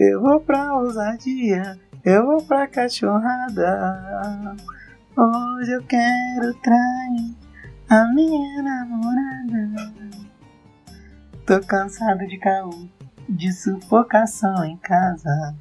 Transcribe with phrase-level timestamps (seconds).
[0.00, 4.56] Eu vou pra ousadia, eu vou pra cachorrada.
[5.14, 7.36] Hoje eu quero trair
[7.86, 9.92] a minha namorada.
[11.44, 12.88] Tô cansado de caô,
[13.28, 15.54] de sufocação em casa.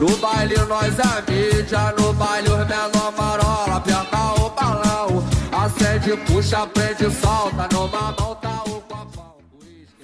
[0.00, 6.66] No baile nós é mídia, no baile os menor marola, aperta o balão, acende, puxa,
[6.66, 9.36] prende, solta, numa mão tá o copão.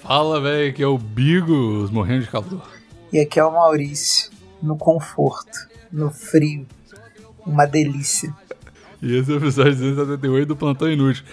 [0.01, 2.80] Fala, velho, que é o Bigos morrendo de calor.
[3.12, 4.30] E aqui é o Maurício,
[4.62, 5.59] no conforto,
[5.91, 6.66] no frio,
[7.46, 8.32] uma delícia.
[9.02, 11.24] E esse é o episódio 278 do Plantão Inútil.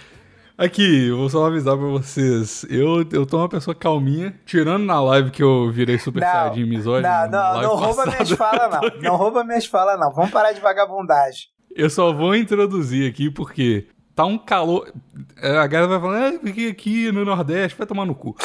[0.57, 2.65] Aqui, eu vou só avisar pra vocês.
[2.67, 6.65] Eu, eu tô uma pessoa calminha, tirando na live que eu virei super Não, saiyajin
[6.65, 7.07] misógino.
[7.07, 8.11] Não, não, não rouba passada.
[8.23, 9.01] minhas falas, não.
[9.01, 10.11] Não rouba minhas falas, não.
[10.11, 11.49] Vamos parar de vagabundagem.
[11.75, 13.85] Eu só vou introduzir aqui porque
[14.15, 14.91] tá um calor.
[15.39, 18.35] É, A galera vai falar, é, porque aqui no Nordeste vai tomar no cu.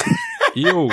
[0.57, 0.89] eu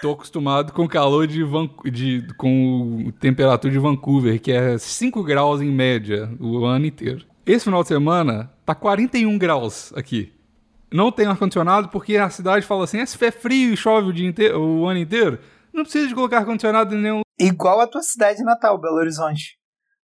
[0.00, 1.68] tô acostumado com o calor de, Van...
[1.84, 7.26] de com o temperatura de Vancouver, que é 5 graus em média o ano inteiro.
[7.44, 10.32] Esse final de semana tá 41 graus aqui.
[10.92, 14.12] Não tem ar-condicionado porque a cidade fala assim: "Ah, se é frio e chove o,
[14.12, 15.38] dia inteiro, o ano inteiro,
[15.72, 19.56] não precisa de colocar ar-condicionado em nenhum Igual a tua cidade natal, Belo Horizonte.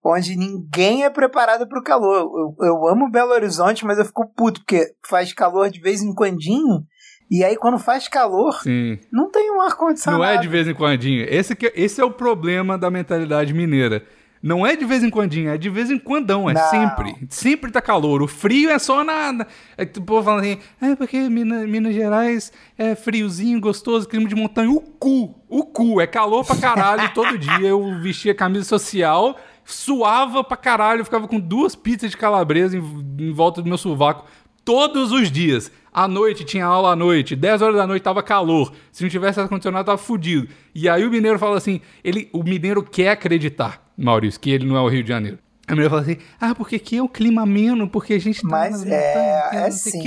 [0.04, 2.16] Onde ninguém é preparado pro calor.
[2.16, 6.14] Eu, eu amo Belo Horizonte, mas eu fico puto, porque faz calor de vez em
[6.14, 6.84] quandinho.
[7.32, 8.98] E aí, quando faz calor, Sim.
[9.10, 10.22] não tem um ar-condicionado.
[10.22, 11.02] Não é de vez em quando.
[11.02, 14.04] Esse, que, esse é o problema da mentalidade mineira.
[14.42, 16.70] Não é de vez em quando, é de vez em quando, é Não.
[16.70, 17.14] sempre.
[17.30, 18.20] Sempre tá calor.
[18.20, 19.46] O frio é só nada.
[19.78, 24.28] É que o povo fala assim, é porque Minas, Minas Gerais é friozinho, gostoso, clima
[24.28, 24.70] de montanha.
[24.70, 27.66] O cu, o cu, é calor pra caralho todo dia.
[27.66, 32.82] Eu vestia camisa social, suava pra caralho, ficava com duas pizzas de calabresa em,
[33.20, 34.26] em volta do meu sovaco
[34.64, 35.70] todos os dias.
[35.92, 38.72] À noite tinha aula à noite, 10 horas da noite tava calor.
[38.90, 40.48] Se não tivesse ar-condicionado, tava fudido.
[40.74, 44.76] E aí o mineiro fala assim: ele, o mineiro quer acreditar, Maurício, que ele não
[44.76, 45.38] é o Rio de Janeiro.
[45.68, 48.48] O mineiro fala assim: ah, porque aqui é o clima ameno, porque a gente tá
[48.48, 49.98] Mas é- é sim.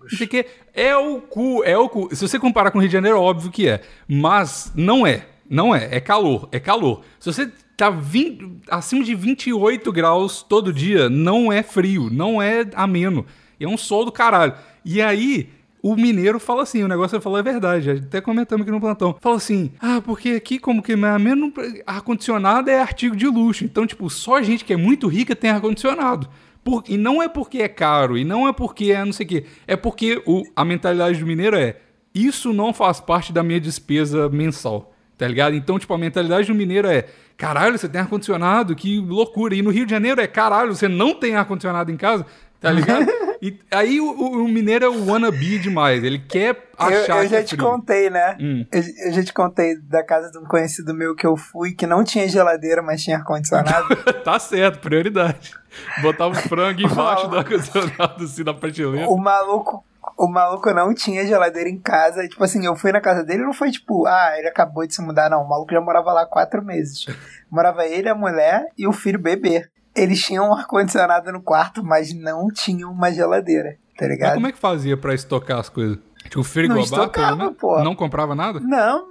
[0.00, 0.46] Não sei o quê.
[0.72, 2.14] É o cu, é o cu.
[2.14, 3.80] Se você comparar com o Rio de Janeiro, óbvio que é.
[4.06, 5.26] Mas não é.
[5.50, 5.88] Não é.
[5.90, 6.48] É calor.
[6.52, 7.02] É calor.
[7.18, 12.08] Se você tá 20, acima de 28 graus todo dia, não é frio.
[12.10, 13.26] Não é ameno.
[13.58, 14.54] É um sol do caralho.
[14.84, 15.48] E aí,
[15.82, 19.16] o mineiro fala assim, o negócio ele falou é verdade, até comentamos aqui no plantão.
[19.20, 21.52] Fala assim, ah, porque aqui como que ameno,
[21.86, 23.64] ar-condicionado é artigo de luxo.
[23.64, 26.28] Então, tipo, só gente que é muito rica tem ar-condicionado.
[26.64, 29.28] Por- e não é porque é caro, e não é porque é não sei o
[29.28, 29.44] quê.
[29.66, 31.76] É porque o, a mentalidade do mineiro é,
[32.14, 34.90] isso não faz parte da minha despesa mensal.
[35.16, 35.54] Tá ligado?
[35.54, 37.06] Então, tipo, a mentalidade do mineiro é:
[37.36, 39.54] caralho, você tem ar-condicionado, que loucura.
[39.54, 42.26] E no Rio de Janeiro é: caralho, você não tem ar-condicionado em casa,
[42.58, 43.06] tá ligado?
[43.48, 46.02] e aí o, o- mineiro é o wannabe demais.
[46.02, 47.64] Ele quer Eu, achar eu que já é te frio.
[47.68, 48.36] contei, né?
[48.40, 48.64] Hum.
[48.72, 51.86] Eu, eu já te contei da casa de um conhecido meu que eu fui, que
[51.86, 53.94] não tinha geladeira, mas tinha ar-condicionado.
[54.24, 55.52] tá certo, prioridade.
[56.00, 59.08] Botava o frango embaixo do ar-condicionado, assim, na prateleira.
[59.08, 59.84] o maluco.
[60.18, 62.28] O maluco não tinha geladeira em casa.
[62.28, 65.02] Tipo assim, eu fui na casa dele não foi tipo, ah, ele acabou de se
[65.02, 65.42] mudar, não.
[65.42, 67.06] O maluco já morava lá há quatro meses.
[67.50, 69.66] Morava ele, a mulher e o filho bebê.
[69.94, 74.34] Eles tinham um ar-condicionado no quarto, mas não tinham uma geladeira, tá Mas ligado?
[74.34, 75.98] como é que fazia pra estocar as coisas?
[76.24, 77.56] Tipo, Não frigobar, estocava, pelo menos?
[77.58, 77.82] pô.
[77.84, 78.58] Não comprava nada?
[78.60, 79.06] Não,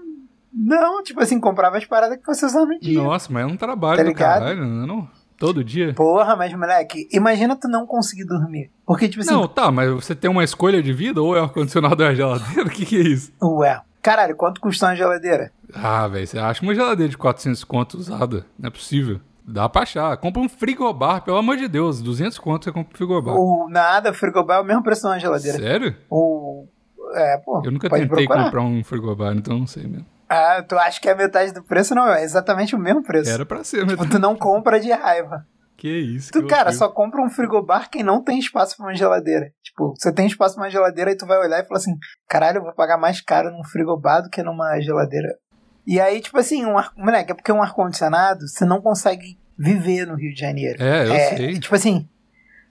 [0.53, 3.01] não, tipo assim, comprava as paradas que você usava no dia.
[3.01, 4.39] Nossa, mas é um trabalho Tá do ligado?
[4.39, 5.09] caralho, não é não?
[5.37, 5.93] Todo dia?
[5.93, 8.71] Porra, mas moleque, imagina tu não conseguir dormir.
[8.85, 11.43] Porque, tipo assim, Não, tá, mas você tem uma escolha de vida ou é o
[11.45, 12.63] ar-condicionado ou é geladeira?
[12.67, 13.31] O que, que é isso?
[13.41, 13.81] ué.
[14.01, 15.51] Caralho, quanto custa uma geladeira?
[15.73, 18.45] Ah, velho, você acha uma geladeira de 400 conto usada?
[18.59, 19.19] Não é possível.
[19.45, 20.15] Dá pra achar.
[20.17, 22.01] Compra um frigobar, pelo amor de Deus.
[22.01, 23.35] 200 conto você compra um frigobar.
[23.35, 25.57] Ou nada, frigobar é o mesmo preço de uma geladeira.
[25.57, 25.95] Sério?
[26.09, 26.69] Ou.
[27.13, 27.61] É, pô.
[27.63, 28.45] Eu nunca tentei procurar.
[28.45, 30.05] comprar um frigobar, então não sei mesmo.
[30.29, 31.93] Ah, tu acha que é metade do preço?
[31.93, 33.29] Não, é exatamente o mesmo preço.
[33.29, 33.91] Era pra ser, mas...
[33.91, 35.45] Tipo, tu não compra de raiva.
[35.75, 38.95] Que isso, Tu, que cara, só compra um frigobar quem não tem espaço pra uma
[38.95, 39.51] geladeira.
[39.61, 41.95] Tipo, você tem espaço pra uma geladeira e tu vai olhar e fala assim:
[42.29, 45.37] caralho, eu vou pagar mais caro num frigobar do que numa geladeira.
[45.85, 46.91] E aí, tipo assim, um ar...
[46.95, 50.81] moleque, é porque um ar-condicionado você não consegue viver no Rio de Janeiro.
[50.81, 51.59] É, eu sei.
[51.59, 52.07] Tipo assim.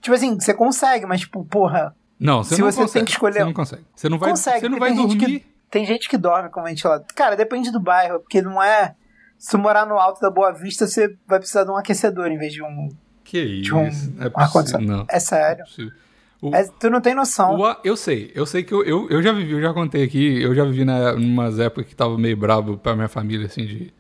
[0.01, 2.93] Tipo assim, você consegue, mas tipo, porra, Não, você se não você consegue.
[2.95, 3.83] tem que escolher- Você não consegue.
[3.95, 5.41] Você não vai, Consegue, você não vai tem gente dormir...
[5.41, 7.07] que- tem gente que dorme com ventilador.
[7.15, 8.95] Cara, depende do bairro, porque não é.
[9.39, 12.37] Se tu morar no alto da Boa Vista, você vai precisar de um aquecedor em
[12.39, 12.89] vez de um.
[13.25, 14.81] Que de um isso, não é possível.
[14.81, 15.65] Não, É sério.
[15.79, 16.03] é.
[16.45, 17.57] O- É, tu não tem noção.
[17.57, 20.43] O eu sei, eu sei que eu, eu, eu já vivi, eu já contei aqui,
[20.43, 23.95] eu já vivi na, umas épocas que tava meio bravo pra minha família, assim, de.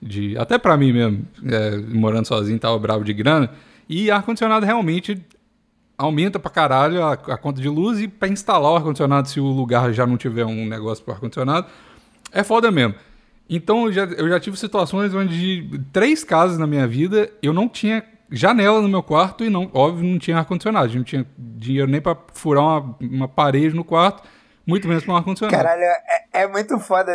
[0.00, 3.50] De até pra mim mesmo, é, morando sozinho, tava bravo de grana.
[3.88, 5.20] E ar-condicionado realmente
[5.96, 9.46] aumenta pra caralho a, a conta de luz e pra instalar o ar-condicionado, se o
[9.46, 11.66] lugar já não tiver um negócio pro ar-condicionado,
[12.32, 12.94] é foda mesmo.
[13.50, 17.68] Então eu já, eu já tive situações onde três casas na minha vida eu não
[17.68, 20.94] tinha janela no meu quarto e não, óbvio, não tinha ar-condicionado.
[20.94, 24.22] Não tinha dinheiro nem pra furar uma, uma parede no quarto,
[24.68, 25.56] muito menos pra um ar-condicionado.
[25.56, 27.12] Caralho, é, é muito foda.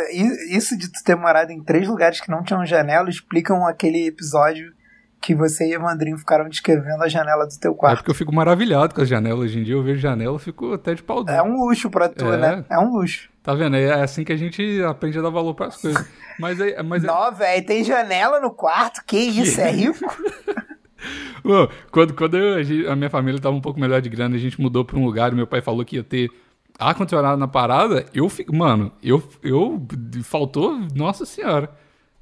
[0.50, 4.72] Isso de tu ter morado em três lugares que não tinham janela explicam aquele episódio
[5.20, 7.96] que você e o Evandrinho ficaram descrevendo a janela do teu É quarto.
[7.98, 9.40] porque eu fico maravilhado com as janelas.
[9.40, 11.34] Hoje em dia eu vejo janela, eu fico até de pau duro.
[11.34, 12.36] É um luxo pra tu, É.
[12.36, 12.64] né?
[12.68, 13.30] É um luxo.
[13.42, 13.74] Tá vendo?
[13.76, 16.06] É assim que a gente aprende a dar valor pras coisas.
[16.38, 16.82] Mas é.
[16.82, 19.02] Mas é Não, velho, tem janela no quarto?
[19.06, 20.04] Que isso, é rico?
[21.44, 24.60] Bom, quando, quando eu- a minha família tava um pouco melhor de grana, a gente
[24.60, 26.30] mudou pra um lugar e meu pai falou que ia ter
[26.78, 28.54] ar-condicionado na parada, eu fico.
[28.54, 29.86] Mano, eu, eu.
[30.22, 30.78] Faltou.
[30.94, 31.70] Nossa senhora.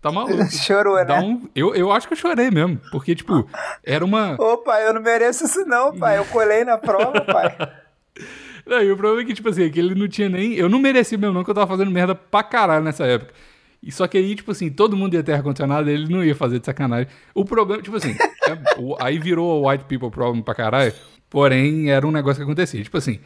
[0.00, 0.44] Tá maluco.
[0.50, 1.20] Chorou, né?
[1.20, 2.80] um, eu, eu acho que eu chorei mesmo.
[2.90, 3.48] Porque, tipo,
[3.84, 4.34] era uma.
[4.40, 6.18] Ô, pai, eu não mereço isso não, pai.
[6.18, 7.56] Eu colei na prova, pai.
[8.64, 10.52] Não, e o problema é que, tipo assim, é que ele não tinha nem.
[10.54, 13.32] Eu não mereci mesmo, não, que eu tava fazendo merda pra caralho nessa época.
[13.82, 16.60] E só que aí, tipo assim, todo mundo ia ter ar-condicionado, ele não ia fazer
[16.60, 17.08] de sacanagem.
[17.34, 18.12] O problema, tipo assim,
[18.46, 20.92] é- o- aí virou o white people problem pra caralho,
[21.28, 22.80] porém era um negócio que acontecia.
[22.84, 23.18] Tipo assim,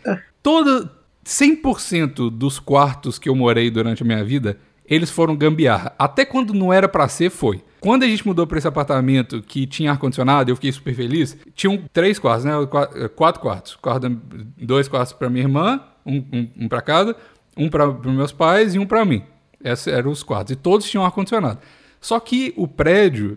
[0.42, 0.88] todo.
[1.26, 4.58] 100% dos quartos que eu morei durante a minha vida,
[4.88, 5.92] eles foram gambiarra.
[5.98, 7.62] Até quando não era pra ser, foi.
[7.80, 11.36] Quando a gente mudou pra esse apartamento que tinha ar-condicionado, eu fiquei super feliz.
[11.54, 12.52] Tinham três quartos, né?
[12.94, 13.76] Eh, Quatro quartos.
[13.76, 14.08] Quarto
[14.56, 17.16] dois quartos pra minha irmã, um, um, um pra cada,
[17.56, 19.22] um para meus pais e um pra mim.
[19.62, 20.52] Esses eram os quartos.
[20.52, 21.58] E todos tinham ar-condicionado.
[22.00, 23.36] Só que o prédio,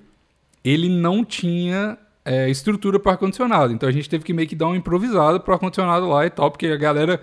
[0.63, 3.73] ele não tinha é, estrutura para ar-condicionado.
[3.73, 6.51] Então a gente teve que meio que dar uma improvisada pro ar-condicionado lá e tal,
[6.51, 7.19] porque a galera,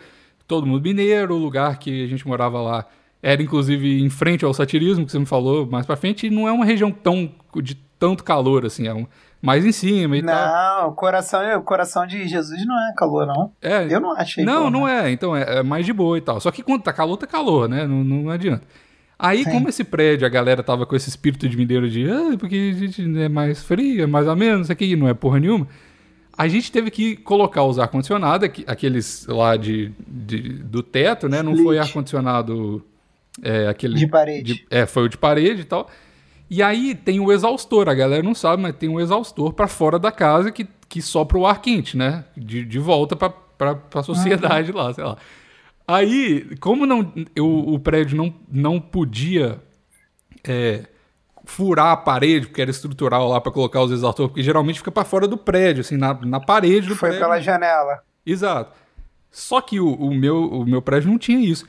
[0.47, 2.87] todo mundo mineiro, o lugar que a gente morava lá
[3.23, 6.47] era inclusive em frente ao satirismo, que você me falou mais pra frente, e não
[6.47, 9.07] é uma região tão de tanto calor assim, é um,
[9.41, 10.83] mais em cima e tal.
[10.83, 13.51] Não, o coração, o coração de Jesus não é calor, não.
[13.61, 14.45] É, Eu não achei.
[14.45, 15.05] não, não menos.
[15.05, 15.11] é.
[15.11, 16.41] Então é, é mais de boa e tal.
[16.41, 17.87] Só que quando tá calor, tá calor, né?
[17.87, 18.63] Não, não adianta.
[19.19, 19.51] Aí, Sim.
[19.51, 22.79] como esse prédio, a galera tava com esse espírito de mineiro de ah, porque a
[22.79, 25.67] gente é mais frio, é mais ou menos, isso aqui não é porra nenhuma.
[26.39, 31.43] A gente teve que colocar os ar-condicionado, aqueles lá de, de- do teto, né?
[31.43, 31.67] Não Split.
[31.67, 32.85] foi ar-condicionado
[33.43, 33.95] é, aquele.
[33.95, 34.55] De parede.
[34.55, 35.89] de- é, foi o de parede e tal.
[36.51, 39.99] E aí tem o exaustor, a galera não sabe, mas tem um exaustor pra fora
[39.99, 42.25] da casa que, que sopra o ar quente, né?
[42.37, 43.31] De, de volta pra,
[43.75, 45.17] pra sociedade lá, sei lá.
[45.89, 49.59] Aí, como não, eu, o prédio não, não podia
[50.47, 50.85] é,
[51.47, 55.05] furar a parede, porque era estrutural lá pra colocar os exaustores, porque geralmente fica pra
[55.05, 57.27] fora do prédio, assim, na, na parede do Foi prédio.
[57.27, 58.03] pela janela.
[58.27, 58.73] Exato.
[59.31, 61.65] Só que o, o meu, o meu prédio não tinha isso.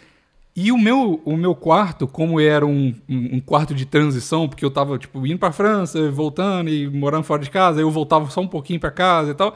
[0.55, 4.71] E o meu, o meu quarto, como era um, um, quarto de transição, porque eu
[4.71, 8.41] tava, tipo, indo pra França, voltando e morando fora de casa, aí eu voltava só
[8.41, 9.55] um pouquinho pra casa e tal.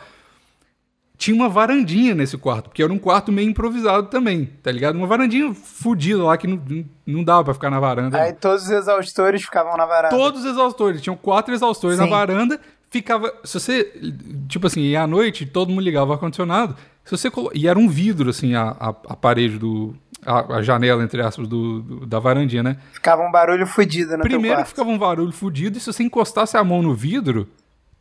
[1.21, 4.95] Tinha uma varandinha nesse quarto, porque era um quarto meio improvisado também, tá ligado?
[4.95, 6.59] Uma varandinha fodida lá que não,
[7.05, 8.19] não- dava pra ficar na varanda.
[8.19, 10.15] Aí todos os exaustores ficavam na varanda.
[10.17, 12.09] Todos os exaustores, tinham quatro exaustores na Sim.
[12.09, 12.59] varanda,
[12.89, 13.31] ficava.
[13.43, 13.83] Se você.
[14.47, 16.75] Tipo assim, e à noite todo mundo ligava o ar-condicionado.
[17.05, 17.51] Se você colo...
[17.53, 19.95] E era um vidro, assim, a, a, a parede do.
[20.25, 22.77] A, a janela, entre aspas, do, do- da varandinha, né?
[22.93, 24.69] Ficava um barulho fudido no teu Primeiro quarto.
[24.69, 27.47] ficava um barulho fudido, e se você encostasse a mão no vidro,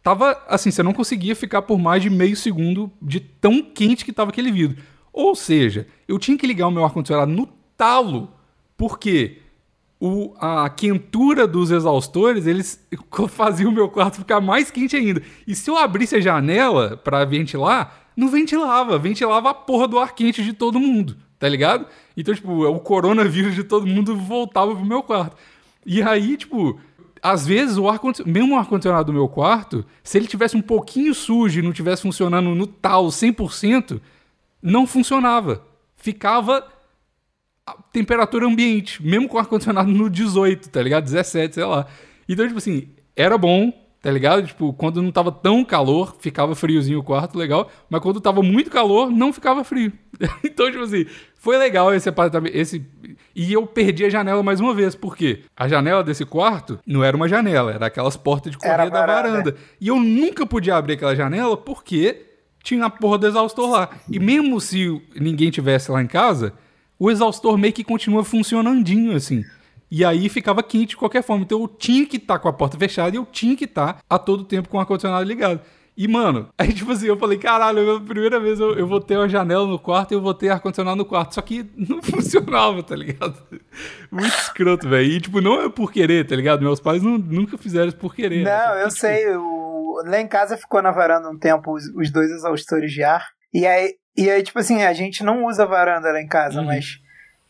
[0.02, 4.12] tava assim, você não conseguia ficar por mais de meio segundo de tão quente que
[4.12, 4.82] tava aquele vidro.
[5.12, 8.32] Ou seja, eu tinha que ligar o meu ar-condicionado no talo,
[8.76, 9.38] porque
[10.00, 12.86] o, a quentura dos exaustores, eles
[13.28, 15.22] faziam o meu quarto ficar mais quente ainda.
[15.46, 20.14] E se eu abrisse a janela para ventilar, não ventilava, ventilava a porra do ar
[20.14, 21.86] quente de todo mundo, tá ligado?
[22.16, 25.36] Então, tipo, o coronavírus de todo mundo voltava pro meu quarto.
[25.84, 26.78] E aí, tipo,
[27.22, 31.14] às vezes o ar mesmo o ar-condicionado do meu quarto, se ele tivesse um pouquinho
[31.14, 34.00] sujo e não tivesse funcionando no tal 100%,
[34.62, 35.62] não funcionava.
[35.96, 36.66] Ficava
[37.92, 41.04] temperatura ambiente, mesmo com o ar-condicionado no 18, tá ligado?
[41.04, 41.86] 17, sei lá.
[42.28, 44.46] Então, tipo assim, era bom, tá ligado?
[44.46, 47.70] Tipo, quando não tava tão calor, ficava friozinho o quarto, legal.
[47.88, 49.92] Mas quando tava muito calor, não ficava frio.
[50.44, 52.54] então, tipo assim, foi legal esse apartamento.
[52.54, 52.84] Esse...
[53.34, 55.42] E eu perdi a janela mais uma vez, por quê?
[55.56, 59.56] A janela desse quarto não era uma janela, era aquelas portas de correr da varanda.
[59.80, 62.26] E eu nunca podia abrir aquela janela porque
[62.62, 63.90] tinha a porra do exaustor lá.
[64.08, 66.52] E mesmo se ninguém tivesse lá em casa,
[66.98, 69.44] o exaustor meio que continua funcionandinho, assim.
[69.90, 71.42] E aí ficava quente de qualquer forma.
[71.42, 74.18] Então eu tinha que estar com a porta fechada e eu tinha que estar a
[74.18, 75.60] todo tempo com o ar-condicionado ligado.
[76.02, 79.16] E, mano, aí tipo assim, eu falei, caralho, a primeira vez eu, eu vou ter
[79.16, 81.34] uma janela no quarto e eu vou ter ar-condicionado no quarto.
[81.34, 83.34] Só que não funcionava, tá ligado?
[84.10, 85.10] Muito escroto, velho.
[85.10, 86.62] E, tipo, não é por querer, tá ligado?
[86.62, 88.44] Meus pais não- nunca fizeram isso por querer.
[88.44, 88.50] né?
[88.66, 89.36] Não, que, eu tipo, sei.
[89.36, 90.02] O...
[90.06, 93.26] Lá em casa ficou na varanda um tempo os, os dois exaustores de ar.
[93.52, 96.66] E aí, e aí, tipo assim, a gente não usa varanda lá em casa, Uhum.
[96.66, 96.98] mas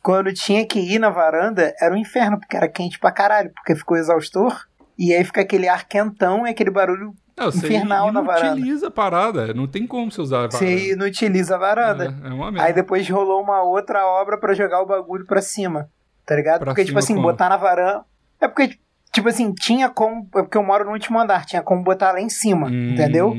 [0.02, 3.76] quando tinha que ir na varanda, era um inferno, porque era quente pra caralho, porque
[3.76, 4.58] ficou exaustor.
[4.98, 8.56] E aí fica aquele ar quentão e aquele barulho Não, você infernal na varanda.
[8.58, 9.54] inutiliza a parada.
[9.54, 10.58] Não tem como você usar a varanda.
[10.58, 12.14] Você inutiliza a varanda.
[12.22, 12.66] É, é uma merda.
[12.68, 15.88] Aí depois rolou uma outra obra pra jogar o bagulho pra cima.
[16.26, 16.60] Tá ligado?
[16.60, 17.26] Pra porque, tipo assim, como?
[17.26, 18.04] botar na varanda.
[18.40, 18.76] É porque,
[19.12, 20.28] tipo assim, tinha como.
[20.36, 23.34] É porque eu moro no último andar, tinha como botar lá em cima, Hum, entendeu?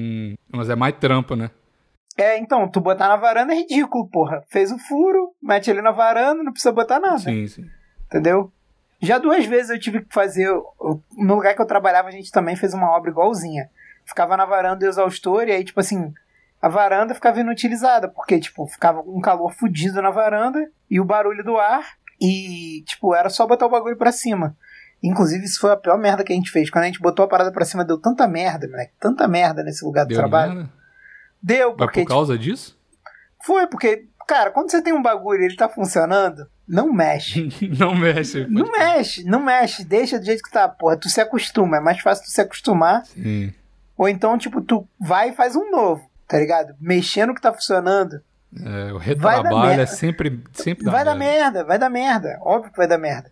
[0.51, 1.51] Mas é mais trampo, né?
[2.17, 4.43] É, então, tu botar na varanda é ridículo, porra.
[4.49, 7.19] Fez o furo, mete ele na varanda, não precisa botar nada.
[7.19, 7.65] Sim, sim.
[8.07, 8.51] Entendeu?
[9.01, 10.47] Já duas vezes eu tive que fazer.
[11.17, 13.69] No lugar que eu trabalhava, a gente também fez uma obra igualzinha.
[14.05, 16.13] Ficava na varanda exaustor e aí, tipo assim,
[16.61, 21.43] a varanda ficava inutilizada, porque, tipo, ficava um calor fudido na varanda e o barulho
[21.43, 21.83] do ar.
[22.19, 24.55] E, tipo, era só botar o bagulho pra cima.
[25.01, 26.69] Inclusive, isso foi a pior merda que a gente fez.
[26.69, 28.93] Quando a gente botou a parada pra cima, deu tanta merda, moleque.
[28.99, 30.53] Tanta merda nesse lugar do Deu trabalho.
[30.53, 30.69] merda?
[31.41, 32.01] Deu, Mas porque.
[32.03, 32.77] por causa disso?
[32.77, 37.49] tipo, foi, porque, cara, quando você tem um bagulho e ele tá funcionando, não mexe.
[37.79, 38.45] não mexe.
[38.47, 40.97] Não mexe, não mexe, deixa do jeito que tá, porra.
[40.97, 43.03] Tu se acostuma, é mais fácil tu se acostumar.
[43.07, 43.51] Sim.
[44.01, 46.73] Ou então, tipo, tu vai e faz um novo, tá ligado?
[46.81, 48.19] Mexendo no que tá funcionando.
[48.59, 51.43] É, o retrabalho é sempre, sempre dá vai dar merda.
[51.43, 52.39] merda, vai dar merda.
[52.41, 53.31] Óbvio que vai dar merda.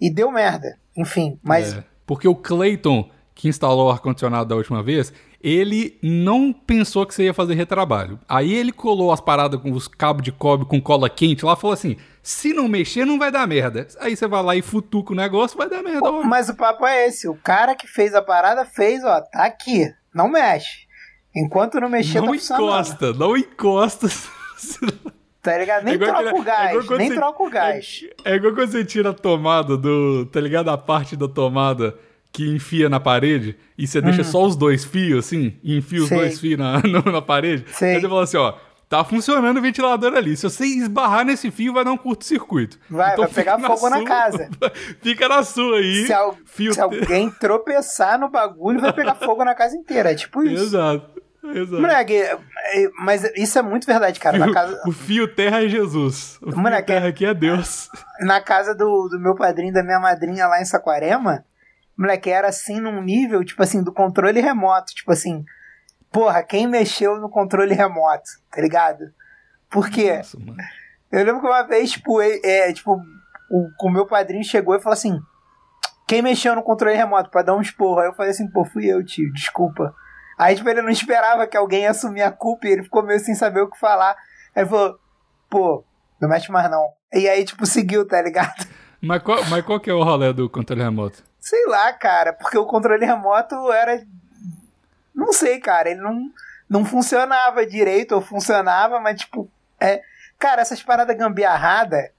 [0.00, 0.78] E deu merda.
[0.96, 1.74] Enfim, mas.
[1.74, 5.12] É, porque o Clayton, que instalou o ar-condicionado da última vez,
[5.48, 8.18] ele não pensou que você ia fazer retrabalho.
[8.28, 11.56] Aí ele colou as paradas com os cabos de cobre com cola quente lá e
[11.56, 13.86] falou assim: se não mexer, não vai dar merda.
[14.00, 16.08] Aí você vai lá e futuca o negócio, vai dar merda.
[16.08, 16.28] óbvio.
[16.28, 17.28] Mas o papo é esse.
[17.28, 19.88] O cara que fez a parada fez, ó, tá aqui.
[20.12, 20.86] Não mexe.
[21.34, 24.08] Enquanto não mexer, não tá encosta, não encosta.
[25.42, 25.84] Tá ligado?
[25.84, 26.60] Nem É troca o gás.
[26.60, 28.00] é igual quando nem você- troca o gás.
[28.24, 30.26] É, é igual quando você tira a tomada do.
[30.26, 30.70] Tá ligado?
[30.70, 31.96] A parte da tomada
[32.36, 36.04] que enfia na parede e você deixa só os dois fios, assim, e enfia os
[36.04, 36.08] Hum.
[36.08, 36.18] Sei.
[36.18, 37.64] dois fios na, no- na parede.
[37.72, 37.94] Sei.
[37.94, 38.54] Aí você fala assim, ó.
[38.88, 40.36] Tá funcionando o ventilador ali.
[40.36, 42.78] Se você esbarrar nesse fio, vai dar um curto-circuito.
[42.88, 44.48] Vai, vai fica pegar fogo na sua- casa.
[45.02, 46.06] fica na sua aí.
[46.06, 50.12] Se, al- fio se alguém tropeçar no bagulho, vai pegar fogo na casa inteira.
[50.12, 50.62] É tipo isso.
[50.62, 51.20] Exato.
[51.52, 51.80] Exato.
[51.82, 52.38] Moleque, é-
[53.04, 54.38] mas isso é muito verdade, cara.
[54.38, 56.38] Na Fio- casa, O fio terra é Jesus.
[56.42, 57.88] O fio Moleque, terra aqui é Deus.
[58.20, 61.44] na casa do, do meu padrinho, da minha madrinha lá em Saquarema,
[61.96, 64.94] moleque, era assim num nível, tipo assim, do controle remoto.
[64.94, 65.44] Tipo assim,
[66.10, 69.04] porra, quem mexeu no controle remoto, tá ligado?
[69.70, 70.36] Porque Nossa,
[71.12, 73.00] eu lembro que uma vez, tipo, ele- é, tipo
[73.50, 75.18] o, o meu padrinho chegou e falou assim:
[76.06, 78.00] quem mexeu no controle remoto pra dar um esporro?
[78.00, 79.94] Aí eu falei assim, pô, fui eu, tio, desculpa.
[80.38, 83.34] Aí, tipo, ele não esperava que alguém assumir a culpa e ele ficou meio sem
[83.34, 84.10] saber o que falar.
[84.54, 84.98] Aí ele falou,
[85.48, 85.84] pô,
[86.20, 86.90] não mexe mais não.
[87.12, 88.66] E aí, tipo, seguiu, tá ligado?
[89.00, 91.22] Mas qual, mas qual que é o rolê do controle remoto?
[91.46, 94.04] Sei lá, cara, porque o controle remoto era.
[95.14, 96.28] Não sei, cara, ele não,
[96.68, 99.48] não funcionava direito, ou funcionava, mas tipo.
[99.78, 100.02] É...
[100.40, 102.10] Cara, essas paradas gambiarrada.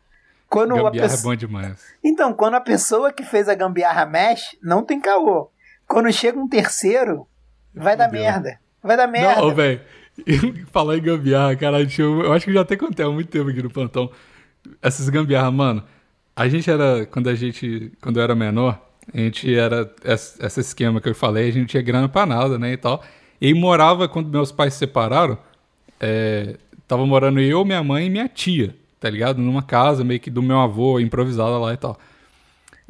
[0.47, 1.33] Quando a Gambiarra é pessoa...
[1.33, 1.93] bom demais.
[2.01, 5.51] Então, quando a pessoa que fez a gambiarra mexe, não tem caô.
[5.85, 7.27] Quando chega um terceiro,
[7.75, 8.21] vai dar Fudeu.
[8.21, 8.57] merda.
[8.81, 9.41] Vai dar merda.
[9.41, 9.81] Não, velho.
[10.71, 13.61] Falar em gambiarra, cara, tinha- eu acho que já até contei há muito tempo aqui
[13.61, 14.09] no plantão.
[14.81, 15.83] Essas gambiarra, mano.
[16.33, 20.99] A gente era, quando a gente, quando eu era menor, a gente era, esse esquema
[21.01, 23.03] que eu falei, a gente tinha grana pra nada, né, e tal.
[23.39, 25.37] E morava, quando meus pais se separaram,
[25.99, 26.55] é,
[26.87, 29.39] tava morando eu, minha mãe e minha tia, tá ligado?
[29.41, 31.97] Numa casa meio que do meu avô, improvisada lá e tal.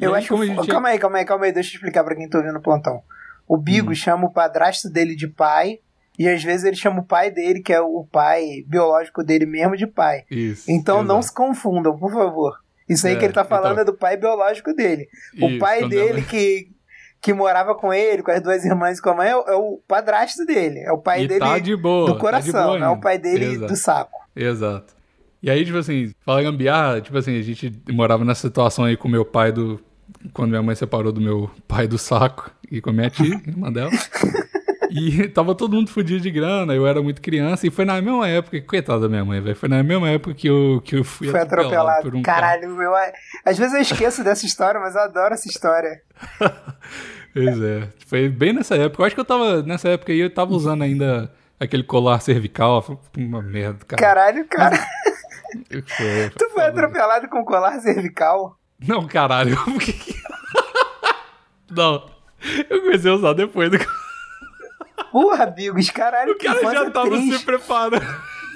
[0.00, 0.46] E Eu aí, acho que.
[0.46, 1.52] gente- Calma aí, calma aí, calma aí.
[1.52, 3.02] Deixa eu explicar pra quem tá ouvindo o plantão.
[3.46, 3.60] O Hum.
[3.60, 5.80] Bigo chama o padrasto dele de pai.
[6.18, 9.76] E às vezes ele chama o pai dele, que é o pai biológico dele mesmo,
[9.76, 10.24] de pai.
[10.30, 10.68] Isso.
[10.70, 11.26] Então não exato.
[11.26, 12.58] se confundam, por favor.
[12.88, 13.82] Isso aí É, que ele tá falando então.
[13.82, 15.08] é do pai biológico dele.
[15.40, 16.68] O Isso, pai quando dele que,
[17.20, 19.54] que morava com ele, com as duas irmãs e com a mãe, é o, é
[19.56, 20.80] o padrasto dele.
[20.80, 22.06] É o pai E dele tá de boa.
[22.08, 23.66] do tá coração, boa não é o pai dele Exato.
[23.72, 24.18] do saco.
[24.34, 24.94] Exato.
[25.42, 29.08] E aí, tipo assim, fala gambiarra, tipo assim, a gente morava nessa situação aí com
[29.08, 29.80] meu pai do.
[30.32, 33.70] Quando minha mãe separou do meu pai do saco e com a minha tia, irmã
[33.70, 33.90] dela.
[34.90, 38.28] E tava todo mundo fudido de grana, eu era muito criança, e foi na mesma
[38.28, 41.28] época, coitada da minha mãe, velho, foi na mesma época que eu, que eu fui
[41.28, 42.02] Foi atropelado.
[42.02, 42.40] por um carro.
[42.40, 42.92] Caralho, eu,
[43.44, 46.00] às vezes eu esqueço dessa história, mas eu adoro essa história.
[47.34, 49.02] Pois é, foi bem nessa época.
[49.02, 51.30] Eu acho que eu tava, nessa época aí, eu tava usando ainda
[51.60, 54.02] aquele colar cervical, uma merda, cara.
[54.02, 54.76] Caralho, cara.
[55.70, 58.58] Foi- Tu foi atropelado com colar cervical?
[58.86, 59.56] Não, caralho.
[61.70, 62.06] Não.
[62.68, 63.78] Eu comecei a usar depois do
[65.12, 67.38] Porra, Bigos, caralho, O que cara já tava triste.
[67.38, 68.04] se preparando.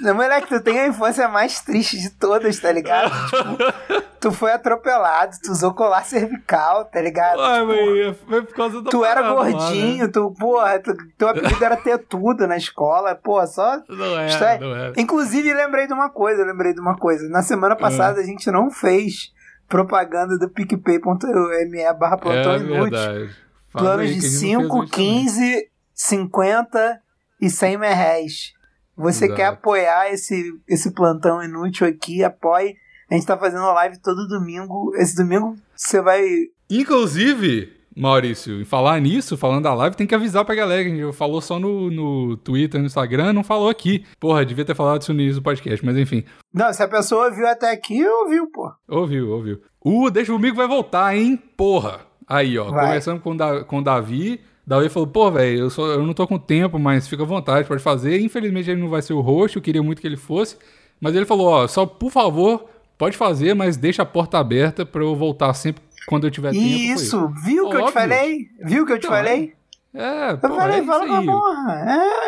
[0.01, 3.09] Não, moleque, tu tem a infância mais triste de todas, tá ligado?
[3.29, 7.39] tipo, Tu foi atropelado, tu usou colar cervical, tá ligado?
[7.39, 9.51] Ué, Tipo, mas foi por causa da tu era parada lá, né?
[9.51, 13.81] gordinho, tu, porra, tu, teu apelido era ter tudo na escola, porra, só.
[13.87, 14.61] Não era, Estranho.
[14.61, 14.93] não era.
[14.97, 17.27] Inclusive, lembrei de uma coisa, lembrei de uma coisa.
[17.29, 19.31] Na semana passada a gente não fez
[19.69, 23.29] propaganda do picpay.me barra plantão É inútil.
[23.71, 25.23] Planos de que a gente não fez 5, hoje também.
[25.23, 26.99] 15, 50
[27.41, 28.53] e 100 reais.
[28.95, 29.37] Você Exato.
[29.37, 32.23] quer apoiar esse, esse plantão inútil aqui?
[32.23, 32.75] Apoie.
[33.09, 34.93] A gente tá fazendo live todo domingo.
[34.95, 36.23] Esse domingo você vai.
[36.69, 40.81] Inclusive, Maurício, em falar nisso, falando da live, tem que avisar pra galera.
[40.81, 44.05] A gente falou só no, no Twitter, no Instagram, não falou aqui.
[44.19, 46.23] Porra, devia ter falado isso no início do podcast, mas enfim.
[46.53, 48.71] Não, se a pessoa viu até aqui, ouviu, pô.
[48.87, 49.61] Ouviu, ouviu.
[49.81, 51.35] O Deixa Comigo vai voltar, hein?
[51.57, 52.01] Porra.
[52.27, 52.85] Aí, ó, Vai.
[52.85, 54.39] conversando com, o Da- com o Davi.
[54.65, 57.67] Davi falou, pô, velho, eu, só- eu não tô com tempo, mas fica à vontade,
[57.67, 58.19] pode fazer.
[58.21, 60.57] Infelizmente ele não vai ser o host, eu queria muito que ele fosse.
[61.01, 62.65] Mas ele falou, ó, só por favor,
[62.97, 66.63] pode fazer, mas deixa a porta aberta pra eu voltar sempre quando eu tiver tempo.
[66.65, 68.47] Isso, viu que eu te falei?
[68.63, 69.53] Viu que eu te Então, falei?
[69.93, 71.73] É, Eu porra, falei, é fala com a porra.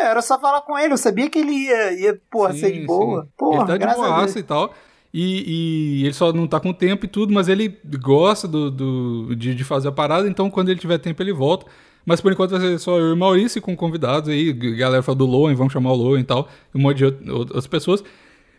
[0.00, 0.92] É, era só falar com ele.
[0.92, 3.22] Eu sabia que ele ia, ia porra, Sim, ser de boa.
[3.24, 3.28] sim.
[3.36, 4.74] Porra, ele tá de graças a boaça e tal.
[5.12, 9.34] E, e ele só não tá com tempo e tudo, mas ele gosta do, do-
[9.34, 11.66] de, de fazer a parada, então quando ele tiver tempo ele volta.
[12.06, 15.18] Mas por enquanto vai ser só eu e o Maurício com convidados aí, galera fala
[15.18, 18.02] do Loen, vamos chamar o Loen e tal, um monte de out- outras pessoas.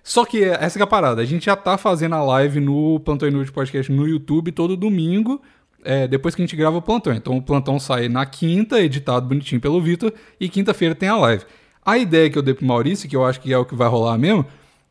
[0.04, 3.00] Só que essa que é a parada, a gente já tá fazendo a live no
[3.00, 5.42] Plantão Inútil Podcast no YouTube todo domingo,
[5.84, 7.14] é, depois que a gente grava o plantão.
[7.14, 11.44] Então o plantão sai na quinta, editado bonitinho pelo Vitor, e quinta-feira tem a live.
[11.86, 13.88] A ideia que eu dei pro Maurício, que eu acho que é o que vai
[13.88, 14.46] rolar mesmo,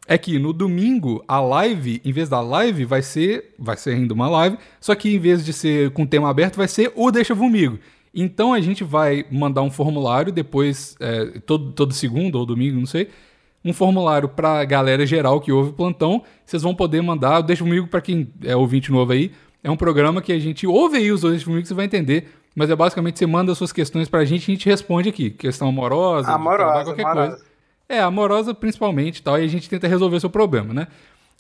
[0.09, 3.55] é que no domingo a live, em vez da live, vai ser.
[3.59, 6.69] Vai ser ainda uma live, só que em vez de ser com tema aberto, vai
[6.69, 7.79] ser o Deixa Comigo.
[8.17, 12.87] Então a gente vai mandar um formulário depois, é, todo, todo segundo ou domingo, não
[12.87, 13.11] sei.
[13.63, 16.23] Um formulário pra galera geral que ouve o plantão.
[16.45, 17.43] Vocês vão poder mandar.
[17.43, 19.33] Deixa comigo pra quem é ouvinte novo aí.
[19.63, 22.29] É um programa que a gente ouve aí os dois comigo, você vai entender.
[22.55, 25.29] Mas é basicamente você manda suas questões pra gente e a gente responde aqui.
[25.31, 27.31] Questão amorosa, Amorosa, qualquer amorosa.
[27.33, 27.47] coisa.
[27.89, 30.89] É, amorosa principalmente e tal, e a gente tenta resolver o seu problema, né?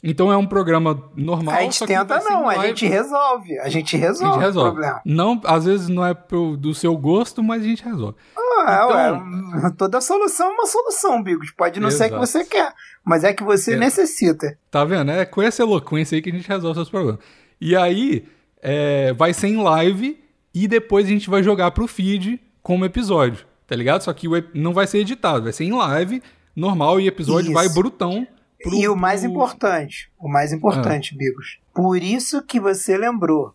[0.05, 1.55] Então é um programa normal.
[1.55, 3.59] A gente que tenta ser não, a gente resolve.
[3.59, 4.69] A gente A resolve, gente resolve.
[4.71, 5.01] o problema.
[5.05, 8.15] Não, às vezes não é pro- do seu gosto, mas a gente resolve.
[8.37, 11.51] Ah, Então- ué, toda solução é uma solução, Bigos.
[11.51, 12.27] Pode não ser a que Exato.
[12.27, 12.73] você quer,
[13.05, 13.77] mas é que você É.
[13.77, 14.57] necessita.
[14.71, 15.11] Tá vendo?
[15.11, 17.21] É com essa eloquência aí que a gente resolve seus problemas.
[17.61, 18.25] E aí,
[18.63, 20.23] é, vai ser em live
[20.55, 24.03] e depois a gente vai jogar pro feed como episódio, tá ligado?
[24.03, 26.23] Só que não vai ser editado, vai ser em live,
[26.55, 27.55] normal, e episódio Isso.
[27.55, 28.27] vai brutão.
[28.71, 31.19] Pro- e o mais importante, o mais importante, Ah.
[31.19, 31.59] Bigos.
[31.75, 33.55] Por isso que você lembrou.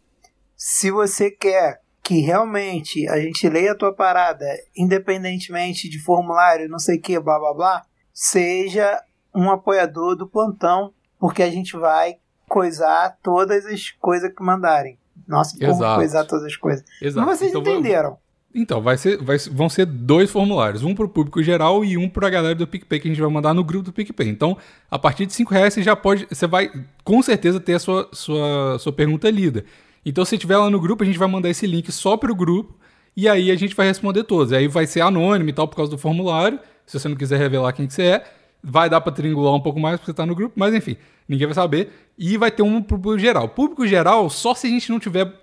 [0.55, 4.45] Se você quer que realmente a gente leia a tua parada,
[4.75, 7.81] independentemente de formulário, não sei o que, blá blá blá,
[8.13, 9.01] seja
[9.33, 12.15] um apoiador do plantão, porque a gente vai
[12.47, 14.99] coisar todas as coisas que mandarem.
[15.27, 16.83] Nossa, como coisar todas as coisas.
[17.01, 17.25] Exato.
[17.25, 18.17] Mas vocês Então, entenderam.
[18.53, 20.83] Então, vai ser, vai- vão ser dois formulários.
[20.83, 23.53] Um pro público geral e um pra galera do PicPay, que a gente vai mandar
[23.53, 24.27] no grupo do PicPay.
[24.27, 24.57] Então,
[24.89, 26.27] a partir de 5 reais, você já pode.
[26.29, 26.69] Você vai
[27.03, 29.63] com certeza ter a sua, sua, sua pergunta lida.
[30.05, 32.75] Então, se tiver lá no grupo, a gente vai mandar esse link só pro grupo.
[33.15, 34.51] E aí a gente vai responder todos.
[34.51, 36.59] Aí vai ser anônimo e tal por causa do formulário.
[36.85, 38.23] Se você não quiser revelar quem que você é.
[38.63, 40.95] Vai dar pra triangular um pouco mais porque você tá no grupo, mas enfim,
[41.27, 41.89] ninguém vai saber.
[42.17, 43.49] E vai ter um pro público geral.
[43.49, 45.33] Público geral, só se a gente não tiver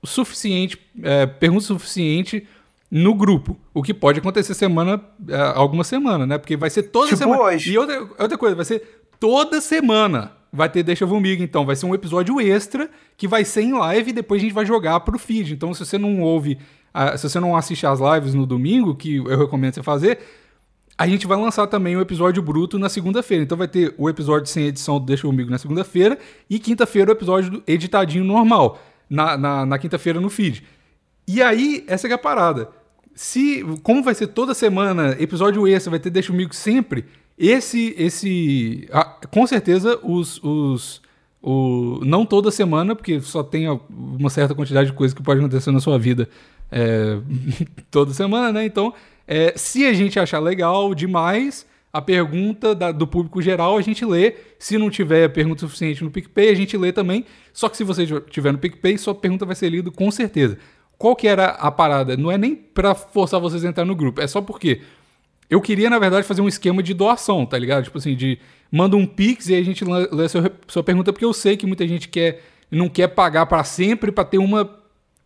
[0.00, 2.46] o suficiente, é, pergunta suficiente
[2.90, 3.56] no grupo.
[3.74, 6.38] O que pode acontecer semana, é, alguma semana, né?
[6.38, 7.42] Porque vai ser toda Tipo semana.
[7.42, 7.72] hoje.
[7.72, 10.32] E outra, outra coisa, vai ser toda semana.
[10.50, 11.66] Vai ter Deixa Comigo, então.
[11.66, 14.64] Vai ser um episódio extra que vai ser em live e depois a gente vai
[14.64, 15.52] jogar pro feed.
[15.52, 16.58] Então, se você não ouve,
[16.94, 20.18] ah, se você não assiste as lives no domingo, que eu recomendo você fazer,
[20.96, 23.44] a gente vai lançar também o episódio bruto na segunda-feira.
[23.44, 27.14] Então vai ter o episódio sem edição do Deixa Comigo na segunda-feira e quinta-feira o
[27.14, 30.64] episódio editadinho normal, na, na, na quinta-feira no feed.
[31.26, 32.70] E aí, essa é a parada.
[33.18, 37.04] Se, como vai ser toda semana, episódio extra, vai ter Deixa Comigo sempre,
[37.36, 41.02] esse, esse, ah, com certeza os, os,
[41.42, 45.72] o, não toda semana, porque só tem uma certa quantidade de coisas que pode acontecer
[45.72, 46.28] na sua vida
[46.70, 47.18] é,
[47.90, 48.64] toda semana, né?
[48.64, 48.94] Então,
[49.26, 54.04] é, se a gente achar legal demais, a pergunta da- do público geral a gente
[54.04, 54.34] lê.
[54.60, 57.24] Se não tiver pergunta suficiente no PicPay, a gente lê também.
[57.52, 60.56] Só que se você tiver no PicPay, sua pergunta vai ser lida com certeza.
[60.98, 62.16] Qual que era a parada?
[62.16, 64.82] Não é nem pra forçar vocês a entrar no grupo, é só porque
[65.48, 67.84] eu queria, na verdade, fazer um esquema de doação, tá ligado?
[67.84, 68.38] Tipo assim, de
[68.70, 71.56] manda um Pix e aí a gente lê a sua, sua pergunta, porque eu sei
[71.56, 74.68] que muita gente quer, não quer pagar pra sempre pra ter uma,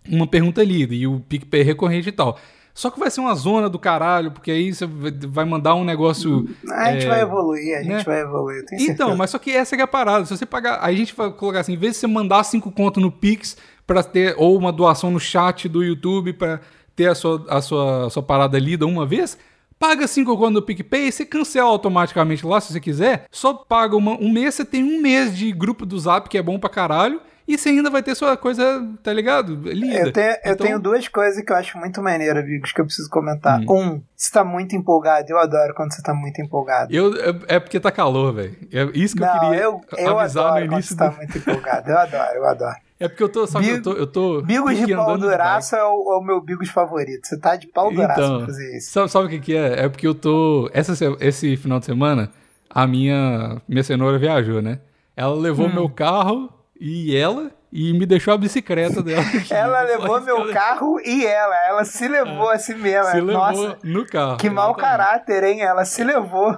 [0.09, 2.39] uma pergunta lida e o PicPay é recorrente e tal.
[2.75, 6.49] Só que vai ser uma zona do caralho, porque aí você vai mandar um negócio.
[6.71, 8.03] A gente é, vai evoluir, a gente né?
[8.03, 8.65] vai evoluir.
[8.73, 9.15] Então, certeza.
[9.15, 10.25] mas só que essa que é a parada.
[10.25, 10.79] Se você pagar.
[10.83, 13.57] Aí a gente vai colocar assim, em vez de você mandar cinco conto no Pix
[13.87, 16.61] pra ter, ou uma doação no chat do YouTube pra
[16.97, 19.37] ter a sua, a sua, a sua parada lida uma vez,
[19.79, 23.27] paga cinco conto no PicPay, você cancela automaticamente lá se você quiser.
[23.31, 26.43] Só paga uma- um mês, você tem um mês de grupo do Zap que é
[26.43, 27.21] bom pra caralho.
[27.47, 29.55] E você ainda vai ter sua coisa, tá ligado?
[29.55, 29.99] Lida.
[30.07, 32.85] Eu tenho, eu Então- tenho duas coisas que eu acho muito maneira, Vigos, que eu
[32.85, 33.61] preciso comentar.
[33.61, 33.67] Hum.
[33.69, 35.27] Um, você tá muito empolgado.
[35.29, 36.95] Eu adoro quando você tá muito empolgado.
[36.95, 37.13] Eu,
[37.49, 38.57] é, porque tá calor, velho.
[38.73, 41.09] É isso que eu Não, queria eu, eu avisar adoro no quando início você tá
[41.09, 41.17] do...
[41.17, 41.91] muito empolgado.
[41.91, 42.77] Eu adoro, eu adoro.
[43.03, 45.83] É porque eu tô, sabe, Bigo- eu tô, eu tô Bigos de pau duraço é
[45.83, 47.27] o, é o meu bigos favorito.
[47.27, 48.93] Você tá de pau duraço Então, pra fazer isso.
[48.93, 49.87] sabe, sabe o que, que é?
[49.87, 50.71] É porque eu tô.
[50.73, 52.31] Essa, se- esse final de semana,
[52.71, 54.79] a minha, minha cenoura viajou, né?
[55.17, 55.75] Ela levou Hum.
[55.75, 56.49] meu carro
[56.85, 59.23] e ela e me deixou a bicicleta dela.
[59.49, 61.55] Ela levou meu carro e ela.
[61.69, 63.13] Ela se levou a si mesma.
[63.13, 64.37] Se levou Nossa, no carro.
[64.37, 65.63] que mau caráter, hein?
[65.63, 66.55] Ela se levou.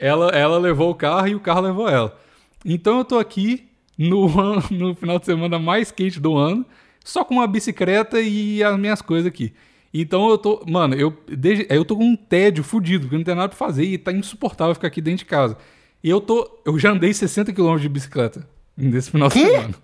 [0.00, 2.18] Ela, ela levou o carro e o carro levou ela.
[2.64, 4.28] Então eu tô aqui no,
[4.70, 6.66] no final de semana mais quente do ano,
[7.04, 9.54] só com uma bicicleta e as minhas coisas aqui.
[9.94, 10.64] Então eu tô.
[10.66, 13.84] Mano, eu, desde, eu tô com um tédio fudido, porque não tem nada pra fazer
[13.84, 15.56] e tá insuportável ficar aqui dentro de casa.
[16.02, 16.60] E eu tô.
[16.66, 18.46] Eu já andei 60 km de bicicleta
[18.80, 19.74] nesse final de semana.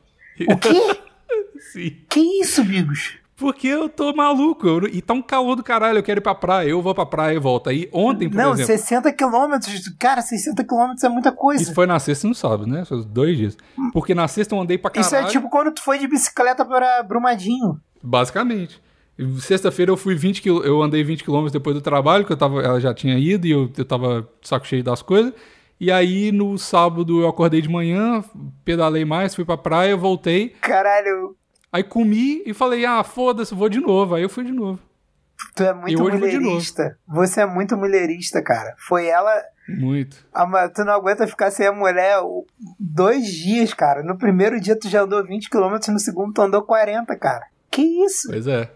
[0.48, 0.98] O quê?
[1.72, 1.96] Sim.
[2.08, 3.14] que isso, Bigos?
[3.36, 4.66] Porque eu tô maluco.
[4.66, 5.98] eu- e tá um calor do caralho.
[5.98, 6.68] Eu quero ir pra praia.
[6.68, 7.68] Eu vou pra praia e volto.
[7.68, 8.72] Aí ontem, por Não, exemplo.
[8.78, 9.88] 60 quilômetros.
[9.98, 11.62] Cara, 60 quilômetros é muita coisa.
[11.62, 12.84] Isso foi na sexta e no sábado, né?
[12.86, 13.56] Foi dois dias.
[13.92, 15.06] Porque na sexta eu andei pra caralho.
[15.06, 17.78] Isso é tipo quando tu foi de bicicleta para Brumadinho.
[18.02, 18.80] Basicamente.
[19.40, 20.62] Sexta-feira eu fui 20 quil...
[20.62, 23.50] eu andei 20 km depois do trabalho, que eu tava, ela já tinha ido e
[23.50, 25.32] eu, eu tava saco cheio das coisas.
[25.78, 28.24] E aí no sábado eu acordei de manhã,
[28.64, 30.50] pedalei mais, fui pra praia, voltei.
[30.60, 31.36] Caralho,
[31.76, 34.14] Aí comi e falei, ah, foda-se, vou de novo.
[34.14, 34.78] Aí eu fui de novo.
[35.54, 36.98] tu é muito mulherista.
[37.06, 38.74] Você é muito mulherista, cara.
[38.78, 39.30] Foi ela.
[39.68, 40.24] Muito.
[40.32, 42.18] a tu não aguenta ficar sem a mulher
[42.80, 44.02] dois dias, cara.
[44.02, 47.44] No primeiro dia tu já andou 20 km, no segundo tu andou 40, cara.
[47.70, 48.28] Que isso?
[48.30, 48.70] Pois é.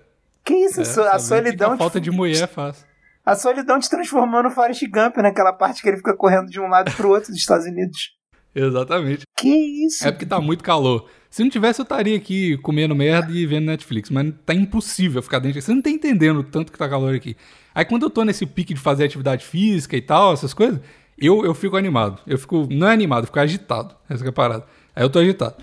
[0.45, 0.81] Que isso?
[0.81, 1.73] é a saber que solidão.
[1.73, 2.85] A falta de mulher faz.
[3.25, 6.69] A solidão te transformou no Forrest Gump, naquela parte que ele fica correndo de um
[6.69, 8.17] lado pro outro dos Estados Unidos.
[8.55, 9.23] Exatamente.
[9.37, 10.07] Que isso?
[10.07, 11.09] É porque tá muito calor.
[11.29, 14.11] Se não tivesse, eu estaria aqui comendo merda e vendo Netflix.
[14.11, 15.63] Mas tá impossível ficar dentro.
[15.63, 17.37] Você não tá entendendo o tanto que tá calor aqui.
[17.73, 20.81] Aí quando eu tô nesse pique de fazer atividade física e tal, essas coisas,
[21.17, 22.21] eu, eu fico animado.
[22.27, 22.67] Eu fico.
[22.69, 23.95] Não é animado, eu fico agitado.
[24.09, 24.65] Essa é a parada.
[24.97, 25.55] Aí eu tô agitado.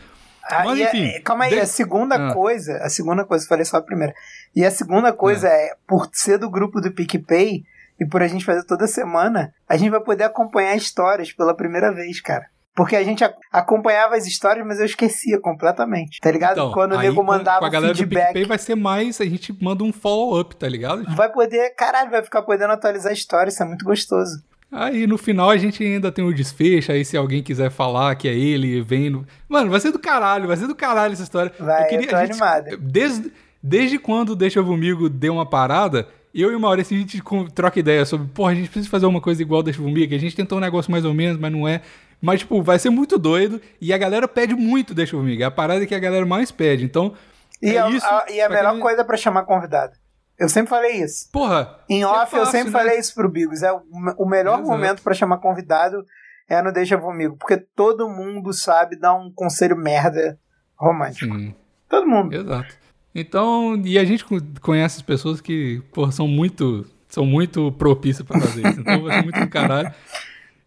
[0.49, 2.33] Ah, Mas, a- enfim, calma aí, de- a segunda Ah.
[2.33, 4.13] coisa, a segunda coisa, falei só a primeira.
[4.55, 7.63] E a segunda coisa é, por ser do grupo do PicPay
[7.99, 11.91] e por a gente fazer toda semana, a gente vai poder acompanhar histórias pela primeira
[11.93, 12.45] vez, cara.
[12.75, 16.51] Porque a gente acompanhava as histórias, mas eu esquecia completamente, tá ligado?
[16.59, 18.25] Então, Quando o nego mandava com a galera do feedback.
[18.27, 19.19] PicPay vai ser mais.
[19.19, 21.03] A gente manda um follow-up, tá ligado?
[21.15, 24.43] Vai poder, caralho, vai ficar podendo atualizar a história, isso é muito gostoso.
[24.71, 26.91] Aí no final a gente ainda tem o desfecho.
[26.91, 29.09] Aí se alguém quiser falar que é ele, vem.
[29.09, 29.25] No...
[29.47, 31.51] Mano, vai ser do caralho, vai ser do caralho essa história.
[31.59, 32.77] Vai, eu tô a gente- animado.
[32.77, 33.31] Desde,
[33.63, 37.21] desde quando o Deixa Vomigo deu uma parada, eu e o Maurício a gente
[37.55, 40.13] troca ideia sobre, porra, a gente precisa fazer uma coisa igual o Deixa Vomigo.
[40.13, 41.81] A gente tentou um negócio mais ou menos, mas não é.
[42.21, 43.61] Mas, tipo, vai ser muito doido.
[43.79, 45.41] E a galera pede muito Deixa Vomigo.
[45.41, 46.83] É a parada que a galera mais pede.
[46.83, 47.13] Então.
[47.61, 49.93] E, é a, isso, a- e a pra melhor quem- coisa pra chamar convidado.
[50.39, 51.29] Eu sempre falei isso.
[51.31, 51.79] Porra.
[51.89, 52.79] Em é off, eu fácil, sempre né?
[52.79, 53.63] falei isso pro Bigos.
[53.63, 53.81] É o,
[54.19, 54.69] o melhor Exato.
[54.69, 56.03] momento pra chamar convidado
[56.47, 57.35] é no Deixa Comigo.
[57.37, 60.39] Porque todo mundo sabe dar um conselho merda
[60.75, 61.33] romântico.
[61.35, 61.55] Sim.
[61.89, 62.33] Todo mundo.
[62.35, 62.75] Exato.
[63.15, 68.27] Então, e a gente co- conhece as pessoas que, porra, são muito, são muito propícias
[68.27, 68.79] pra fazer isso.
[68.81, 69.91] Então vai ser muito do caralho.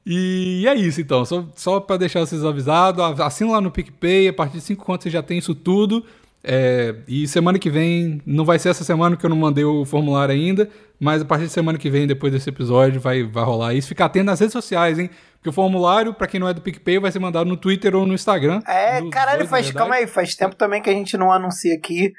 [0.05, 1.25] E é isso, então.
[1.25, 5.05] Só, só pra deixar vocês avisados, assina lá no PicPay, a partir de 5 contos
[5.05, 6.05] você já tem isso tudo.
[6.43, 9.85] É, e semana que vem, não vai ser essa semana que eu não mandei o
[9.85, 13.75] formulário ainda, mas a partir de semana que vem, depois desse episódio, vai, vai rolar
[13.75, 13.89] isso.
[13.89, 15.11] Fica atento nas redes sociais, hein?
[15.35, 18.07] Porque o formulário, pra quem não é do PicPay, vai ser mandado no Twitter ou
[18.07, 18.61] no Instagram.
[18.67, 22.13] É, caralho, dois, faz, calma aí, faz tempo também que a gente não anuncia aqui.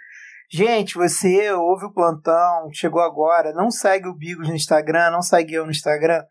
[0.49, 5.53] Gente, você ouve o plantão, chegou agora, não segue o Bigos no Instagram, não segue
[5.53, 6.23] eu no Instagram.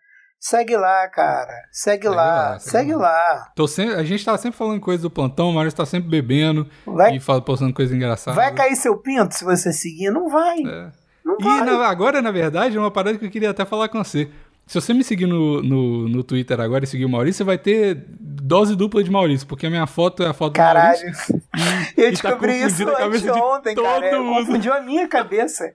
[0.42, 1.52] Segue lá, cara.
[1.70, 3.52] Segue, Segue lá, lá, segue lá.
[3.54, 6.66] Tô sempre, a gente tá sempre falando coisa do plantão, o Mário tá sempre bebendo
[6.86, 8.34] Vai, e fala, postando coisa engraçada.
[8.34, 10.10] vai cair seu pinto se você seguir?
[10.10, 10.60] Não vai.
[10.60, 10.88] É.
[11.22, 11.64] Não E vai.
[11.64, 14.30] na- agora, na verdade, é uma parada que eu queria até falar com você.
[14.66, 17.58] Se você me seguir no, no, no Twitter agora e seguir o Maurício, você vai
[17.58, 21.00] ter dose dupla de Maurício, porque a minha foto é a foto do Caralho.
[21.02, 21.42] Maurício.
[21.98, 24.10] Eu e tá descobri isso confundindo a cabeça de anteontem, cara.
[24.10, 24.46] todo mundo.
[24.46, 25.70] Confundiu a minha cabeça.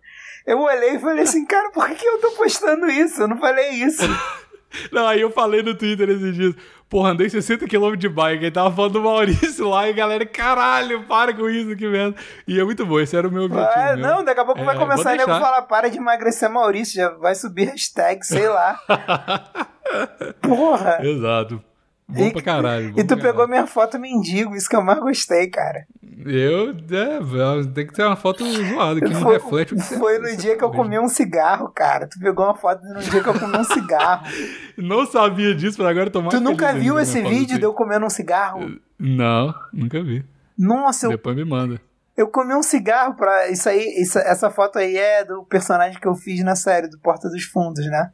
[0.48, 3.22] Eu olhei e falei assim, cara, por que eu tô postando isso?
[3.22, 4.02] Eu não falei isso.
[4.92, 6.56] Não, aí eu falei no Twitter esses dias.
[6.90, 8.46] Porra, andei 60km de bike.
[8.46, 12.16] Aí tava falando do Maurício lá e a galera, caralho, para com isso, que merda.
[12.48, 13.80] E é muito bom, esse era o meu objetivo.
[13.80, 14.08] É, meu.
[14.08, 15.42] não, daqui a pouco vai É, começar vou a nego deixar.
[15.42, 18.80] falar, para de emagrecer Maurício, já vai subir hashtag, sei lá.
[20.42, 21.00] Porra.
[21.02, 21.62] Exato.
[22.08, 22.94] Bom E- pra caralho.
[22.94, 25.86] bom E tu pegou minha foto mendigo, isso que eu mais gostei, cara.
[26.26, 29.98] Eu, é, tem que ter uma foto zoada que não Foi- reflete o que você
[29.98, 32.08] Foi no você dia que eu comi um cigarro, cara.
[32.08, 34.24] Tu pegou uma foto no dia que eu comi um cigarro.
[34.78, 37.74] Não sabia disso, mas agora eu tô mais tu nunca viu esse vídeo de eu
[37.74, 38.80] comendo um cigarro?
[39.00, 40.24] Não, nunca vi.
[40.58, 41.82] Nossa, eu, Depois me manda.
[42.16, 43.50] eu comi um cigarro pra.
[43.50, 46.98] Isso aí, isso- essa foto aí é do personagem que eu fiz na série do
[47.00, 48.12] Porta dos Fundos, né?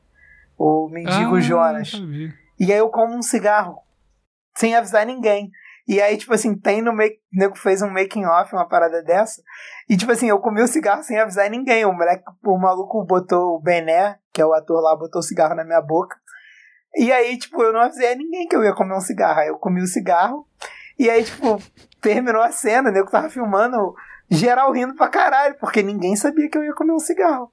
[0.58, 1.91] O mendigo Ah, Jonas.
[1.91, 2.34] sabia.
[2.62, 3.80] E aí eu como um cigarro.
[4.56, 5.50] Sem avisar ninguém.
[5.88, 7.15] E aí, tipo assim, tem no make.
[7.34, 9.41] O nego fez um making off, uma parada dessa.
[9.89, 11.86] E, tipo assim, eu comi o cigarro sem avisar ninguém.
[11.86, 15.56] O moleque, o maluco botou o Bené, que é o ator lá, botou o cigarro
[15.56, 16.15] na minha boca.
[16.95, 19.39] E aí, tipo, eu não avisei a ninguém que eu ia comer um cigarro.
[19.39, 20.45] Aí eu comi o cigarro.
[21.00, 21.60] E aí, tipo,
[22.00, 23.95] terminou a cena, o nego tava filmando,
[24.30, 27.52] geral rindo pra caralho, porque ninguém sabia que eu ia comer um cigarro.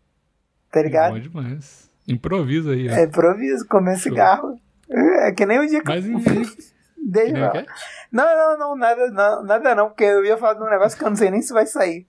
[0.71, 1.15] Tá ligado?
[1.15, 1.91] Bom demais.
[2.07, 2.93] Improvisa aí, ó.
[2.93, 4.13] É improviso, comer Show.
[4.13, 4.68] cigarro.
[4.91, 6.05] É que nem o dia que Mas.
[7.11, 7.67] Deixa que quê?
[8.13, 11.05] não, não, não, nada não, nada não, porque eu ia falar de um negócio que
[11.05, 12.07] eu não sei nem se vai sair.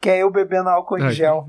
[0.00, 1.48] Que é eu bebendo álcool em gel.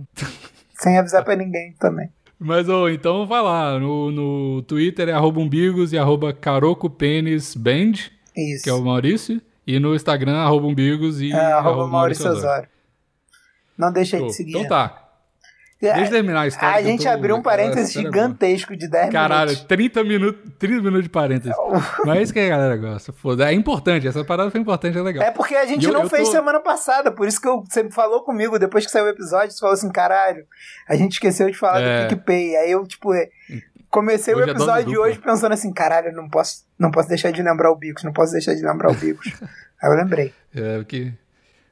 [0.74, 2.12] Sem avisar pra ninguém também.
[2.38, 3.80] Mas, ô, então vai lá.
[3.80, 8.64] No, no Twitter é arroba umbigos e arroba carocopênisband, Isso.
[8.64, 9.40] que é o Maurício.
[9.66, 12.40] E no Instagram, arroba umbigos e É, arroba Maurício Osório.
[12.50, 12.70] Osório.
[13.78, 14.28] Não deixa Show.
[14.28, 14.52] de seguir.
[14.58, 15.01] Então tá.
[15.82, 16.76] Deixa eu terminar a história.
[16.76, 19.12] a gente tô- abriu um parênteses é gigantesco de 10 boa.
[19.12, 19.68] Caralho, minutos.
[19.68, 21.56] 30 minutos, 30 minutos de parênteses.
[22.06, 23.12] Mas é isso que a galera gosta.
[23.12, 23.50] Foda.
[23.50, 25.24] É importante, essa parada foi importante, é legal.
[25.24, 27.64] É porque a gente eu- não eu fez tô- semana passada, por isso que eu,
[27.68, 30.46] você falou comigo, depois que saiu o episódio, você falou assim, caralho,
[30.88, 32.04] a gente esqueceu de falar É.
[32.06, 32.56] do PicPay.
[32.58, 33.30] Aí eu, tipo, é,
[33.90, 37.32] comecei Hoje o é episódio de hoje pensando assim, caralho, não posso, não posso deixar
[37.32, 39.28] de lembrar o Bicos, não posso deixar de lembrar o Bicos.
[39.82, 40.32] Aí eu lembrei.
[40.56, 41.12] É, porque...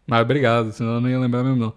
[0.08, 1.74] Mas obrigado, senão eu não ia lembrar mesmo não.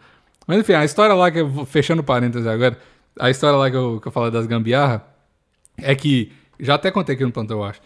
[0.46, 2.78] Mas enfim, a história lá que eu fechando parênteses agora,
[3.18, 5.04] a história lá que eu, que eu falei das gambiarra
[5.76, 7.80] é que, já até contei aqui no plantão, eu acho.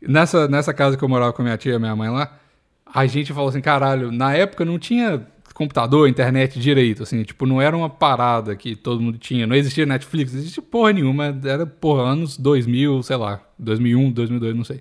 [0.00, 2.38] Nessa, nessa casa que eu morava com minha tia e minha mãe lá,
[2.86, 7.60] a gente falou assim, caralho, na época não tinha computador, internet direito, assim, tipo, não
[7.60, 11.66] era uma parada que todo mundo tinha, não existia Netflix, não existia porra nenhuma, era,
[11.66, 14.80] porra, anos 2000, sei lá, 2001, 2002, não sei.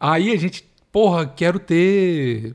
[0.00, 2.54] Aí a gente, porra, quero ter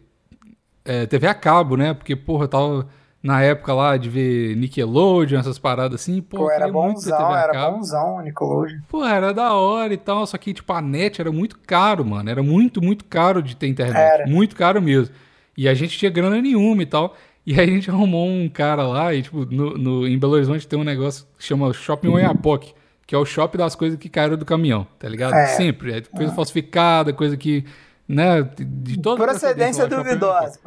[0.83, 1.93] é, TV a cabo, né?
[1.93, 2.89] Porque, porra, eu tava
[3.23, 6.21] na época lá de ver Nickelodeon, essas paradas assim.
[6.21, 7.77] Pô, Pô, era bonzão, era cabo.
[7.77, 8.79] bonzão Nickelodeon.
[8.87, 12.29] Pô, era da hora e tal, só que, tipo, a net era muito caro, mano.
[12.29, 13.97] Era muito, muito caro de ter internet.
[14.21, 14.27] Era.
[14.27, 15.13] Muito caro mesmo.
[15.57, 17.15] E a gente tinha grana nenhuma e tal.
[17.45, 20.67] E aí a gente arrumou um cara lá e, tipo, no, no- em Belo Horizonte
[20.67, 22.73] tem um negócio que chama Shopping Oiapoque,
[23.05, 25.33] que é o shopping das coisas que caíram do caminhão, tá ligado?
[25.33, 25.47] É.
[25.47, 25.93] Sempre.
[25.93, 27.65] É coisa falsificada, coisa que,
[28.11, 30.59] né, de toda Procedência duvidosa.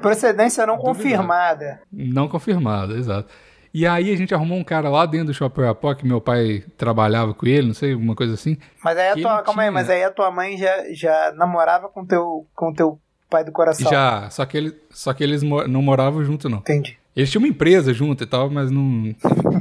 [0.00, 0.98] Procedência não Duvidosa.
[0.98, 1.80] confirmada.
[1.92, 3.28] Não confirmado, exato.
[3.72, 7.34] E aí a gente arrumou um cara lá dentro do Shopping Oiapoque, meu pai trabalhava
[7.34, 8.56] com ele, não sei, alguma coisa assim.
[8.82, 11.32] Mas aí a Que tua, calma aí, tinha- mas aí a tua mãe já, já
[11.36, 12.98] namorava com teu, com teu
[13.28, 13.90] pai do coração.
[13.90, 16.58] Já, só que, ele, só que eles não moravam junto, não.
[16.58, 16.98] Entendi.
[17.16, 19.14] Eles tinham uma empresa junto e tal, mas não.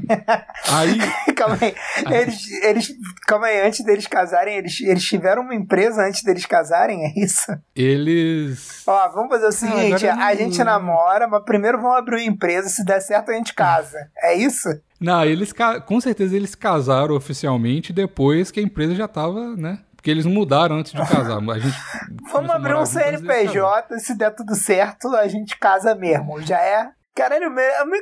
[0.71, 0.97] aí.
[1.33, 1.73] calma aí.
[2.13, 2.93] Eles, eles,
[3.25, 7.51] calma aí, antes deles casarem, eles, eles tiveram uma empresa antes deles casarem, é isso?
[7.73, 8.83] Eles.
[8.85, 12.23] Ó, vamos fazer o seguinte, agora a não- gente namora, mas primeiro vamos abrir uma
[12.33, 13.97] empresa, se der certo a gente casa.
[14.21, 14.67] É isso?
[14.99, 15.53] Não, eles
[15.85, 19.79] com certeza eles casaram oficialmente depois que a empresa já tava, né?
[19.95, 21.37] Porque eles não mudaram antes de casar.
[21.39, 21.75] A gente
[22.31, 22.85] Vamos abrir um.
[22.85, 26.39] CNPJ, se der tudo certo, a gente casa mesmo.
[26.41, 26.89] Já é.
[27.15, 27.53] Caralho,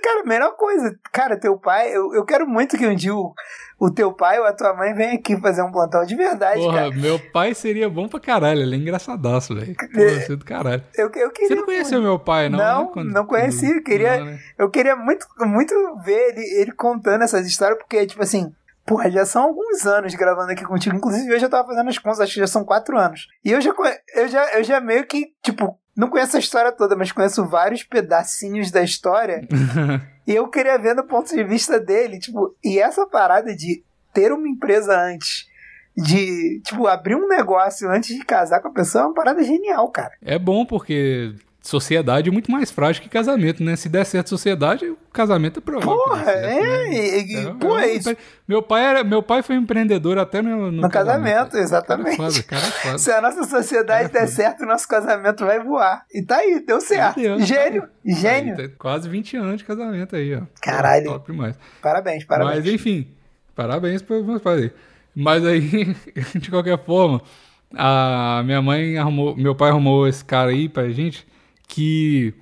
[0.01, 0.97] cara, a melhor coisa.
[1.11, 3.31] Cara, teu pai, eu, eu quero muito que um dia o,
[3.79, 6.89] o teu pai ou a tua mãe venha aqui fazer um plantão de verdade, Porra,
[6.89, 6.91] cara.
[6.95, 9.75] meu pai seria bom pra caralho, ele é engraçadaço, velho.
[9.93, 10.83] Você é do caralho.
[10.95, 12.57] Eu, eu queria Você não conheceu meu pai, não?
[12.57, 12.89] Não, né?
[12.91, 14.39] Quando- não conheci, quando- queria- não, né?
[14.57, 18.51] Eu queria muito, muito ver ele, ele contando essas histórias, porque, tipo assim,
[18.83, 20.95] porra, já são alguns anos gravando aqui contigo.
[20.95, 23.27] Inclusive, eu tava fazendo as contas, acho que já são quatro anos.
[23.45, 23.71] E eu já,
[24.15, 27.83] eu já, eu já meio que, tipo, não conheço a história toda, mas conheço vários
[27.83, 29.47] pedacinhos da história.
[30.25, 34.31] e eu queria ver do ponto de vista dele, tipo, e essa parada de ter
[34.31, 35.51] uma empresa antes.
[35.95, 39.87] De, tipo, abrir um negócio antes de casar com a pessoa é uma parada genial,
[39.89, 40.13] cara.
[40.23, 43.77] É bom porque sociedade é muito mais frágil que casamento, né?
[43.77, 45.95] Se der certo sociedade, o casamento é provável.
[45.95, 46.59] Porra, certo, né?
[46.59, 48.17] é, e, É, pô, é, é isso.
[48.45, 52.17] Meu pai, era, meu pai foi empreendedor até no, no, No casamento, exatamente.
[52.17, 52.97] Cara, é foda, cara, é foda.
[52.97, 56.05] Se a nossa sociedade der certo, o nosso casamento vai voar.
[56.13, 57.15] E tá aí, deu certo.
[57.15, 58.55] Deu, Gênio, tá gênio.
[58.59, 60.41] Aí, tá quase 20 anos de casamento aí, ó.
[60.61, 61.05] Caralho.
[61.05, 61.57] Top demais.
[61.81, 62.57] Parabéns, parabéns.
[62.57, 63.07] Mas enfim,
[63.55, 64.71] parabéns para meus pais aí.
[65.15, 65.95] Mas aí,
[66.35, 67.21] de qualquer forma,
[67.73, 71.25] a minha mãe arrumou, meu pai arrumou esse cara aí pra gente
[71.73, 72.33] que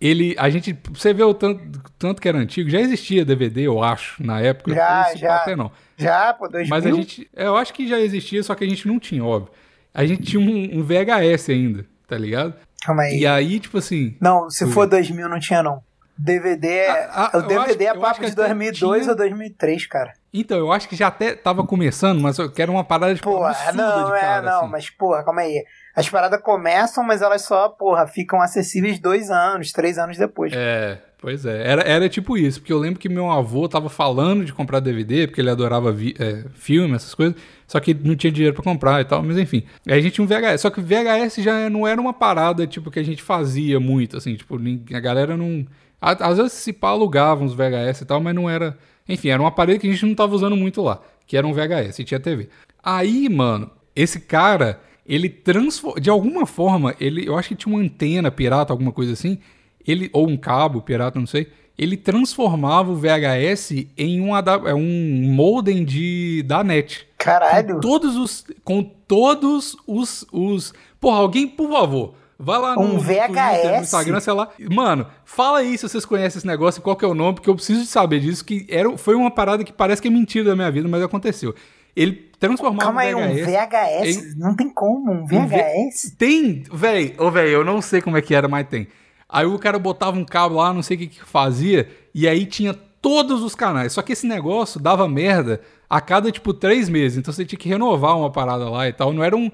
[0.00, 1.60] ele, a gente, você vê o tanto,
[1.98, 4.74] tanto que era antigo, já existia DVD, eu acho, na época.
[4.74, 5.36] Já, já.
[5.36, 5.70] Até não.
[5.96, 6.70] Já, pô, 2000?
[6.70, 9.22] Mas a gente, é, eu acho que já existia, só que a gente não tinha,
[9.24, 9.52] óbvio.
[9.92, 12.54] A gente tinha um, um VHS ainda, tá ligado?
[12.82, 13.18] Calma aí.
[13.18, 14.72] E aí, tipo assim, Não, se Ui.
[14.72, 15.82] for 2000 não tinha não.
[16.16, 16.90] DVD é...
[17.10, 20.12] Ah, ah, o DVD acho- é papo de até 2002 tinha- ou 2003, cara.
[20.32, 23.50] Então, eu acho que já até tava começando, mas eu quero uma parada tipo Porra,
[23.50, 24.70] absurda não, de é, cara, não, assim.
[24.70, 25.64] mas porra, calma aí.
[25.94, 30.52] As paradas começam, mas elas só, porra, ficam acessíveis dois anos, três anos depois.
[30.54, 31.66] É, pois é.
[31.66, 35.26] Era, era tipo isso, porque eu lembro que meu avô tava falando de comprar DVD,
[35.26, 37.34] porque ele adorava vi- é, filme, essas coisas,
[37.66, 39.64] só que não tinha dinheiro pra comprar e tal, mas enfim.
[39.88, 42.66] Aí a gente tinha um VHS, só que o VHS já não era uma parada,
[42.68, 44.56] tipo, que a gente fazia muito, assim, tipo,
[44.94, 45.66] a galera não...
[46.00, 48.78] Às vezes se pá, alugava uns VHS e tal, mas não era...
[49.12, 51.52] Enfim, era um aparelho que a gente não tava usando muito lá, que era um
[51.52, 52.48] VHS e tinha TV.
[52.82, 56.00] Aí, mano, esse cara, ele transforma...
[56.00, 57.26] De alguma forma, ele...
[57.26, 59.38] Eu acho que tinha uma antena pirata, alguma coisa assim,
[59.86, 65.32] ele ou um cabo pirata, não sei, ele transformava o VHS em um, é um
[65.32, 67.06] modem de da net.
[67.16, 67.74] Caralho.
[67.76, 72.92] Com todos os com todos os os Porra, alguém, por favor, vai lá no, Um
[72.94, 73.76] no Twitter, VHS?
[73.76, 74.48] no Instagram, sei lá.
[74.70, 77.54] Mano, fala aí se vocês conhecem esse negócio, qual que é o nome, porque eu
[77.54, 80.56] preciso de saber disso que era foi uma parada que parece que é mentira da
[80.56, 81.54] minha vida, mas aconteceu.
[81.94, 84.36] Ele transformava Calma aí, um VHS?
[84.36, 86.14] Não tem como, um VHS?
[86.16, 88.88] Tem, véi, ô véi, eu não sei como é que era, mas tem.
[89.28, 92.46] Aí o cara botava um cabo lá, não sei o que que fazia, e aí
[92.46, 93.92] tinha todos os canais.
[93.92, 97.18] Só que esse negócio dava merda a cada, tipo, três meses.
[97.18, 99.12] Então você tinha que renovar uma parada lá e tal.
[99.12, 99.50] Não era um.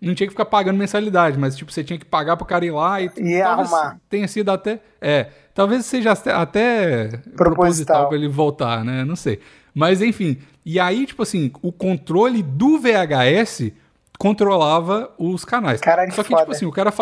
[0.00, 2.70] Não tinha que ficar pagando mensalidade, mas, tipo, você tinha que pagar pro cara ir
[2.70, 3.06] lá e.
[3.06, 4.00] E talvez arrumar.
[4.08, 4.80] Tenha sido até.
[5.00, 5.28] É.
[5.54, 7.34] Talvez seja até, Proposital.
[7.36, 9.04] proposital pra ele voltar, né?
[9.04, 9.40] Não sei.
[9.74, 10.38] Mas, enfim.
[10.64, 13.72] E aí, tipo assim, o controle do VHS
[14.18, 15.80] controlava os canais.
[15.80, 16.42] Caralho, Só que, foda.
[16.42, 16.92] tipo assim, o cara,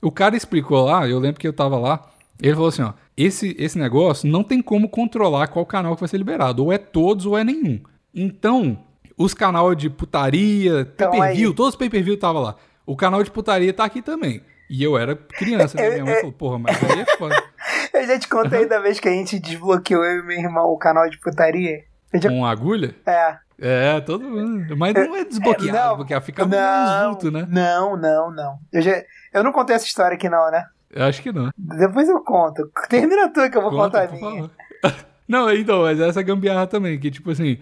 [0.00, 2.08] o cara explicou lá, eu lembro que eu tava lá,
[2.40, 6.08] ele falou assim, ó, esse, esse negócio não tem como controlar qual canal que vai
[6.08, 7.80] ser liberado, ou é todos ou é nenhum.
[8.14, 8.78] Então,
[9.20, 12.56] os canais de putaria, Então, pay-per-view, todos os pay-per-view tava lá.
[12.86, 14.42] O canal de putaria tá aqui também.
[14.68, 15.90] E eu era criança, né?
[15.90, 17.36] Minha mãe falou, porra, mas aí é foda.
[17.92, 20.78] Eu já te contei da vez que a gente desbloqueou eu e meu irmão o
[20.78, 21.82] canal de putaria.
[22.14, 22.30] Já...
[22.30, 22.94] Com agulha?
[23.04, 23.36] É.
[23.58, 24.76] É, todo mundo.
[24.76, 27.46] Mas não é desbloqueado, Não, porque fica não, vultos, né?
[27.50, 28.58] não, não, não.
[28.72, 29.02] Eu, já...
[29.34, 30.64] eu não contei essa história aqui não, né?
[30.90, 31.50] Eu acho que não.
[31.58, 32.70] Depois eu conto.
[32.88, 34.50] Termina tu que eu vou Conta, contar a minha.
[35.28, 37.58] Não, então, mas essa gambiarra também, que tipo assim,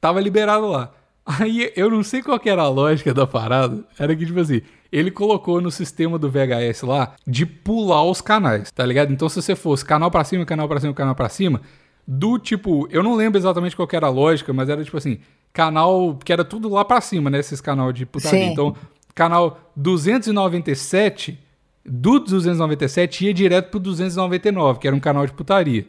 [0.00, 0.92] tava liberado lá.
[1.24, 3.84] Aí eu não sei qual que era a lógica da parada.
[3.98, 8.70] Era que, tipo assim, ele colocou no sistema do VHS lá de pular os canais,
[8.72, 9.12] tá ligado?
[9.12, 11.60] Então, se você fosse canal pra cima, canal pra cima, canal pra cima,
[12.06, 15.20] do tipo, eu não lembro exatamente qual que era a lógica, mas era tipo assim,
[15.52, 17.38] canal que era tudo lá pra cima, né?
[17.38, 18.40] Esses canal de putaria.
[18.40, 18.50] Sim.
[18.50, 18.74] Então,
[19.14, 21.38] canal 297,
[21.84, 25.86] do 297 ia direto pro 299, que era um canal de putaria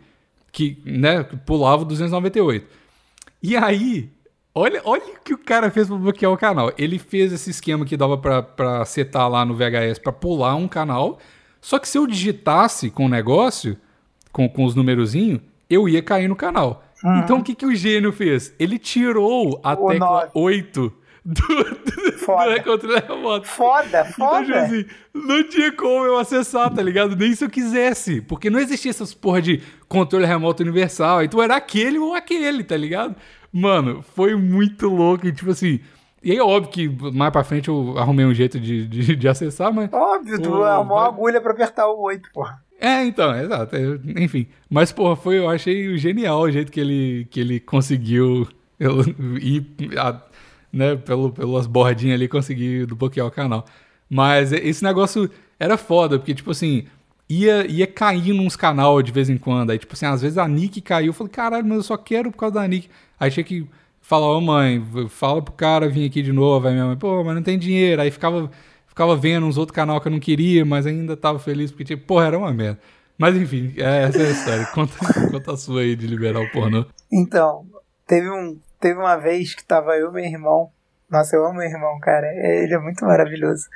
[0.51, 2.67] que, né, pulava o 298.
[3.41, 4.11] E aí,
[4.55, 6.71] olha, olha o que o cara fez pra bloquear o canal.
[6.77, 10.67] Ele fez esse esquema que dava pra, pra setar lá no VHS pra pular um
[10.67, 11.19] canal.
[11.61, 13.77] Só que se eu digitasse com o negócio,
[14.31, 15.39] com, com os numerozinhos,
[15.69, 16.83] eu ia cair no canal.
[17.23, 18.53] Então o que, que o gênio fez?
[18.57, 20.31] Ele tirou a O tecla nove.
[20.33, 20.93] 8
[21.25, 22.55] do, do, Foda.
[22.57, 23.47] do controle remoto.
[23.47, 24.61] Foda, Então, tipo foda.
[24.61, 27.15] assim, não tinha como eu acessar, tá ligado?
[27.15, 28.21] Nem se eu quisesse.
[28.21, 31.23] Porque não existia essas porra de controle remoto universal.
[31.23, 33.15] Então era aquele ou aquele, tá ligado?
[33.53, 35.27] Mano, foi muito louco.
[35.27, 35.79] E tipo assim.
[36.23, 39.71] E aí, óbvio que mais pra frente eu arrumei um jeito de, de, de acessar,
[39.73, 39.91] mas.
[39.93, 42.63] Óbvio, tu O- arrumou uma agulha pra apertar o 8, porra.
[42.79, 43.75] É, então, exato.
[44.17, 44.47] enfim.
[44.69, 48.47] Mas, porra, foi, eu achei genial o jeito que ele, que ele conseguiu
[48.79, 49.01] eu,
[49.39, 49.65] ir
[49.97, 50.21] a-
[50.71, 53.63] né, pelo, pelas bordinhas ali, conseguir bloquear o canal.
[54.09, 56.85] Mas esse negócio era foda, porque, tipo assim,
[57.29, 59.71] ia, ia caindo uns canal de vez em quando.
[59.71, 61.07] Aí, tipo assim, às vezes a Nick caiu.
[61.07, 62.89] Eu falei, caralho, mas eu só quero por causa da Nick.
[63.19, 63.67] Aí tinha que
[64.01, 66.67] falar, ô mãe, fala pro cara vir aqui de novo.
[66.67, 68.01] Aí minha mãe, pô, mas não tem dinheiro.
[68.01, 68.49] Aí ficava,
[68.87, 72.05] ficava vendo uns outros canal que eu não queria, mas ainda tava feliz, porque, tipo,
[72.05, 72.79] porra, era uma merda.
[73.17, 74.65] Mas enfim, é, essa é a história.
[74.73, 74.93] Conta,
[75.31, 76.85] conta a sua aí de liberar o pornô.
[77.11, 77.65] Então,
[78.07, 80.71] teve, um, teve uma vez que tava eu e meu irmão.
[81.13, 82.25] Nossa, eu amo meu irmão, cara.
[82.33, 83.67] Ele é muito maravilhoso.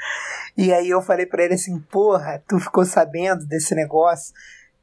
[0.57, 4.33] E aí eu falei pra ele assim, porra, tu ficou sabendo desse negócio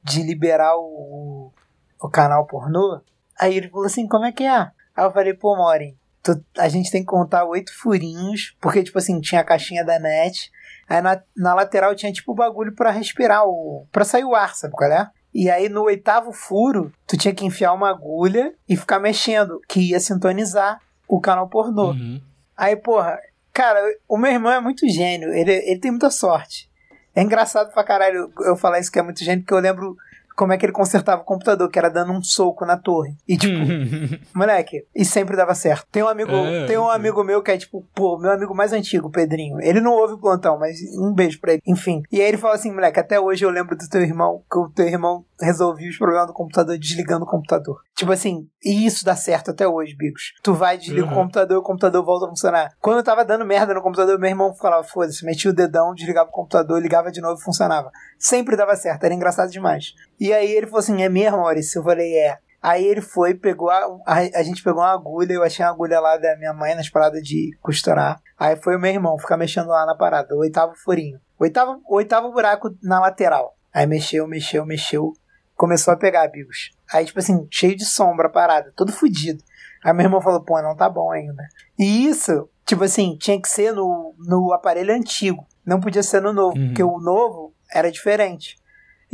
[0.04, 1.52] de liberar o,
[2.00, 3.00] o canal pornô?
[3.40, 4.56] Aí ele falou assim, como é que é?
[4.96, 8.98] Aí eu falei, pô, Morin, tu- a gente tem que contar oito furinhos, porque, tipo
[8.98, 10.48] assim, tinha a caixinha da net,
[10.88, 14.54] aí na, na lateral tinha, tipo, o bagulho pra respirar, o, pra sair o ar,
[14.54, 15.10] sabe qual é?
[15.34, 19.80] E aí no oitavo furo, tu tinha que enfiar uma agulha e ficar mexendo, que
[19.90, 20.78] ia sintonizar
[21.08, 21.88] o canal pornô.
[21.90, 22.20] Uhum.
[22.56, 23.18] Aí, porra,
[23.52, 26.70] cara, o meu irmão é muito gênio, ele, ele tem muita sorte.
[27.14, 29.96] É engraçado pra caralho eu falar isso que é muito gênio, porque eu lembro
[30.36, 33.16] como é que ele consertava o computador, que era dando um soco na torre.
[33.28, 33.54] E tipo,
[34.34, 35.86] moleque, e sempre dava certo.
[35.90, 36.94] Tem um amigo, É, tem um sim.
[36.94, 39.60] amigo meu que é tipo, pô, meu amigo mais antigo, Pedrinho.
[39.60, 41.62] Ele não ouve o plantão, mas um beijo pra ele.
[41.66, 42.02] Enfim.
[42.10, 44.68] E aí ele fala assim, moleque, até hoje eu lembro do teu irmão, que o
[44.70, 47.76] teu irmão resolvia os problemas do computador desligando o computador.
[47.96, 50.32] Tipo assim, e isso dá certo até hoje, Bigos.
[50.42, 51.12] Tu vai, desliga Uhum.
[51.12, 52.70] o computador, o computador volta a funcionar.
[52.80, 56.28] Quando eu tava dando merda no computador, meu irmão falava, foda-se, metia o dedão, desligava
[56.28, 57.90] o computador, ligava de novo e funcionava.
[58.18, 59.92] Sempre dava certo, era engraçado demais.
[60.24, 61.78] E aí ele falou assim, é mesmo, Maurício?
[61.80, 62.38] Eu falei, é.
[62.62, 66.00] Aí ele foi, pegou a, a, a gente pegou uma agulha, eu achei uma agulha
[66.00, 68.18] lá da minha mãe nas paradas de costurar.
[68.38, 71.20] Aí foi o meu irmão ficar mexendo lá na parada, o oitavo furinho.
[71.38, 73.54] Oitavo, oitavo buraco na lateral.
[73.72, 75.12] Aí mexeu, mexeu, mexeu.
[75.54, 76.70] Começou a pegar, Bigos.
[76.90, 79.42] Aí, tipo assim, cheio de sombra a parada, todo fudido.
[79.84, 81.46] Aí meu irmão falou, pô, não tá bom ainda.
[81.78, 85.46] E isso, tipo assim, tinha que ser no, no aparelho antigo.
[85.66, 86.68] Não podia ser no novo, Uhum.
[86.68, 88.56] porque o novo era diferente.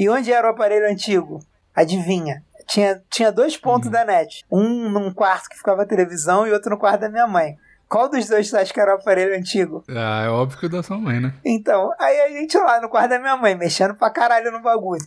[0.01, 1.41] E onde era o aparelho antigo?
[1.77, 2.43] Adivinha?
[2.67, 3.93] Tinha, tinha dois pontos Uhum.
[3.93, 4.43] da net.
[4.51, 7.59] Um num quarto que ficava a televisão e outro no quarto da minha mãe.
[7.87, 9.85] Qual dos dois você acha que era o aparelho antigo?
[9.91, 11.35] Ah, é óbvio que o da sua mãe, né?
[11.45, 15.05] Então, aí a gente lá no quarto da minha mãe, mexendo pra caralho no bagulho.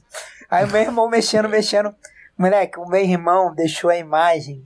[0.47, 1.95] Aí o meu irmão mexendo, mexendo.
[2.37, 4.63] Moleque, o meu irmão deixou a imagem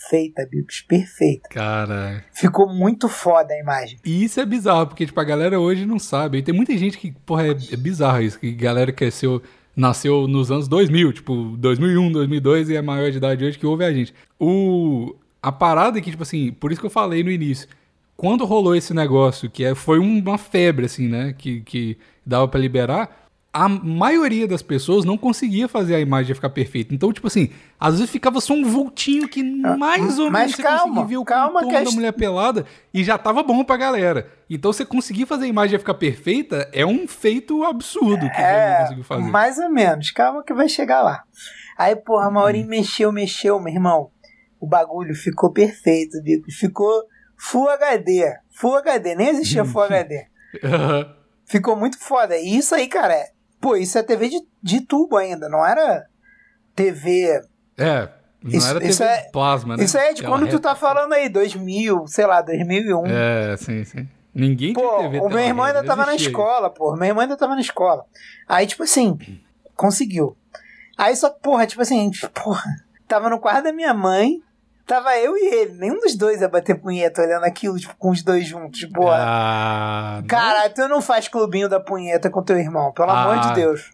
[0.00, 1.48] perfeita, Bigos, perfeita.
[1.50, 2.24] Cara.
[2.32, 3.98] Ficou muito foda a imagem.
[4.04, 6.38] E isso é bizarro, porque, tipo, a galera hoje não sabe.
[6.38, 9.42] E tem muita gente que, porra, é, é bizarro isso, que galera cresceu,
[9.76, 13.84] nasceu nos anos 2000, tipo, 2001, 2002 e é maior de idade hoje que ouve
[13.84, 14.14] a gente.
[14.38, 17.68] O, a parada é que, tipo assim, por isso que eu falei no início,
[18.16, 22.60] quando rolou esse negócio, que é, foi uma febre, assim, né, que, que dava pra
[22.60, 26.94] liberar, a maioria das pessoas não conseguia fazer a imagem ficar perfeita.
[26.94, 30.62] Então, tipo assim, às vezes ficava só um vultinho que mais ou Ah, menos você
[30.62, 34.30] calma, conseguia ver o calma contorno da mulher pelada e já tava bom pra galera.
[34.48, 38.48] Então, você conseguir fazer a imagem ficar perfeita é um feito absurdo que você não
[38.48, 39.22] É, conseguiu fazer.
[39.22, 40.10] mais ou menos.
[40.12, 41.24] Calma que vai chegar lá.
[41.76, 42.30] Aí, porra, a.
[42.30, 44.10] Maurinho mexeu, mexeu, meu irmão.
[44.60, 46.54] O bagulho ficou perfeito, Bigos.
[46.54, 47.02] Ficou
[47.36, 48.32] Full HD.
[48.50, 50.26] Full HD, nem existia Full HD.
[51.46, 52.36] Ficou muito foda.
[52.36, 53.30] E isso aí, cara, é,
[53.60, 56.06] pô, isso é TV de, de tubo ainda, não era
[56.74, 57.40] TV.
[57.78, 58.08] é,
[58.42, 59.84] não Isso- era TV isso é- plasma, né?
[59.84, 60.60] Isso é de Aquela quando tu reta.
[60.70, 63.04] tá falando aí, 2000, sei lá, 2001.
[63.06, 64.08] É, sim, sim.
[64.34, 66.94] Ninguém Pô, tinha TV o meu irmão ainda tava na escola, pô.
[66.94, 68.04] Meu irmão ainda tava na escola.
[68.48, 69.18] Aí, tipo assim,
[69.74, 70.36] conseguiu.
[70.96, 72.62] Aí só, porra, tipo assim, porra,
[73.08, 74.40] tava no quarto da minha mãe,
[74.86, 75.72] tava eu e ele.
[75.78, 79.16] Nenhum dos dois ia bater punheta olhando aquilo, tipo, com os dois juntos, porra.
[79.18, 83.48] Ah, Cara, tu não faz clubinho da punheta com teu irmão, pelo amor Ah.
[83.48, 83.90] de Deus.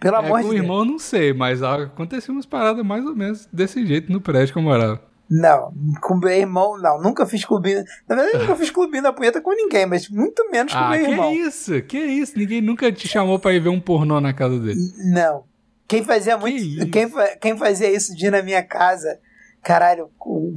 [0.00, 0.62] Pelo é, amor com de o Deus.
[0.62, 4.52] irmão eu não sei, mas aconteceu umas paradas mais ou menos desse jeito no prédio
[4.52, 5.00] que eu morava.
[5.30, 5.72] Não,
[6.02, 7.00] com meu irmão, não.
[7.00, 7.82] Nunca fiz clubinho.
[8.06, 11.04] Na verdade, nunca fiz clubinho da punheta com ninguém, mas muito menos com Ah, meu
[11.06, 11.32] que irmão.
[11.32, 11.80] isso?
[11.82, 12.36] Que isso?
[12.36, 14.78] Ninguém nunca te chamou pra ir ver um pornô na casa dele.
[15.10, 15.44] Não.
[15.88, 16.56] Quem fazia muito.
[16.56, 16.86] isso?
[16.90, 17.10] Quem,
[17.40, 19.18] quem fazia isso de ir na minha casa,
[19.62, 20.10] caralho,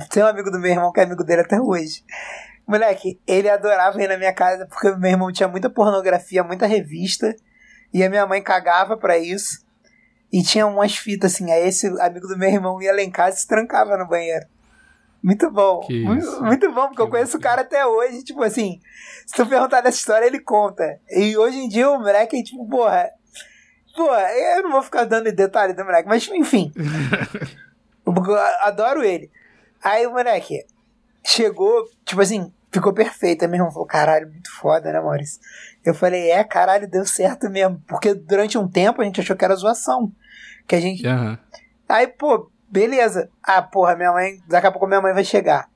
[0.09, 2.03] tem um amigo do meu irmão que é amigo dele até hoje.
[2.67, 7.35] Moleque, ele adorava ir na minha casa porque meu irmão tinha muita pornografia, muita revista,
[7.93, 9.63] e a minha mãe cagava pra isso.
[10.33, 13.37] E tinha umas fitas assim, aí esse amigo do meu irmão ia lá em casa
[13.37, 14.45] e se trancava no banheiro.
[15.23, 15.85] Muito bom.
[15.89, 18.79] Muito, muito bom, porque eu Que conheço o cara até hoje, tipo assim,
[19.25, 20.99] se tu perguntar dessa história, ele conta.
[21.09, 23.09] E hoje em dia o moleque, tipo, porra,
[23.95, 24.27] Porra,
[24.57, 26.71] eu não vou ficar dando detalhe do moleque, mas enfim.
[28.05, 28.13] eu
[28.61, 29.29] adoro ele.
[29.83, 30.65] Aí o moleque
[31.23, 33.43] chegou, tipo assim, ficou perfeito.
[33.43, 35.39] Aí meu irmão falou: caralho, muito foda, né, Maurício?
[35.83, 37.81] Eu falei: é, caralho, deu certo mesmo.
[37.87, 40.11] Porque durante um tempo a gente achou que era zoação.
[40.67, 41.05] Que a gente.
[41.05, 41.37] Aham.
[41.87, 43.29] Aí, pô, beleza.
[43.43, 44.39] Ah, porra, minha mãe.
[44.47, 45.69] Daqui a pouco minha mãe vai chegar.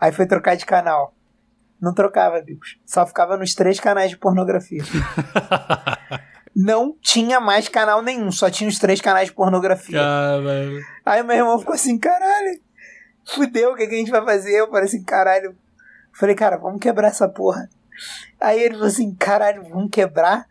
[0.00, 1.14] Aí foi trocar de canal.
[1.80, 2.78] Não trocava, Bicos.
[2.84, 4.82] Só ficava nos três canais de pornografia.
[6.54, 9.98] Não tinha mais canal nenhum, só tinha os três canais de pornografia.
[9.98, 10.80] Caralho.
[11.04, 12.60] Aí meu irmão ficou assim, caralho,
[13.26, 14.60] fudeu, o que, que a gente vai fazer?
[14.60, 15.56] Eu falei assim, caralho.
[16.12, 17.68] Falei, cara, vamos quebrar essa porra.
[18.40, 20.46] Aí ele falou assim, caralho, vamos quebrar?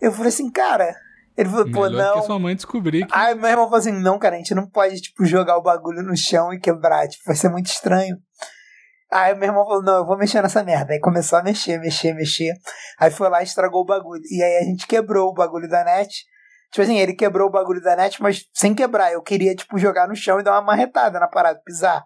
[0.00, 0.94] Eu falei assim, cara.
[1.36, 2.20] Ele falou, pô, Melhor não.
[2.20, 3.12] que sua mãe descobrir que.
[3.12, 6.02] Aí meu irmão falou assim: não, cara, a gente não pode, tipo, jogar o bagulho
[6.02, 8.16] no chão e quebrar, tipo, vai ser muito estranho.
[9.14, 10.92] Aí meu irmão falou: não, eu vou mexer nessa merda.
[10.92, 12.52] Aí começou a mexer, mexer, mexer.
[12.98, 14.20] Aí foi lá e estragou o bagulho.
[14.28, 16.24] E aí a gente quebrou o bagulho da net.
[16.72, 19.12] Tipo assim, ele quebrou o bagulho da net, mas sem quebrar.
[19.12, 22.04] Eu queria, tipo, jogar no chão e dar uma marretada na parada, pisar.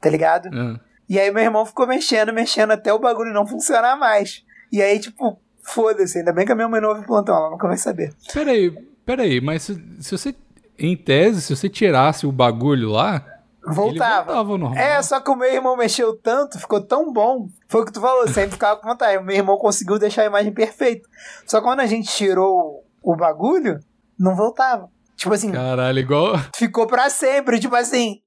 [0.00, 0.48] Tá ligado?
[0.50, 0.80] Ah.
[1.06, 4.42] E aí meu irmão ficou mexendo, mexendo até o bagulho não funcionar mais.
[4.72, 7.50] E aí, tipo, foda-se, ainda bem que a minha mãe não ouve o plantão, ela
[7.50, 8.14] nunca vai saber.
[8.32, 8.70] Peraí,
[9.04, 10.34] peraí, mas se, se você.
[10.78, 13.22] Em tese, se você tirasse o bagulho lá,
[13.66, 14.24] Voltava.
[14.24, 14.78] voltava ao normal.
[14.78, 17.48] É, só que o meu irmão mexeu tanto, ficou tão bom.
[17.68, 19.18] Foi o que tu falou, sempre ficava com vontade.
[19.18, 21.08] O meu irmão conseguiu deixar a imagem perfeita.
[21.46, 23.78] Só que quando a gente tirou o bagulho,
[24.18, 24.88] não voltava.
[25.16, 26.34] Tipo assim, Caralho, igual.
[26.56, 27.60] ficou pra sempre.
[27.60, 28.20] Tipo assim.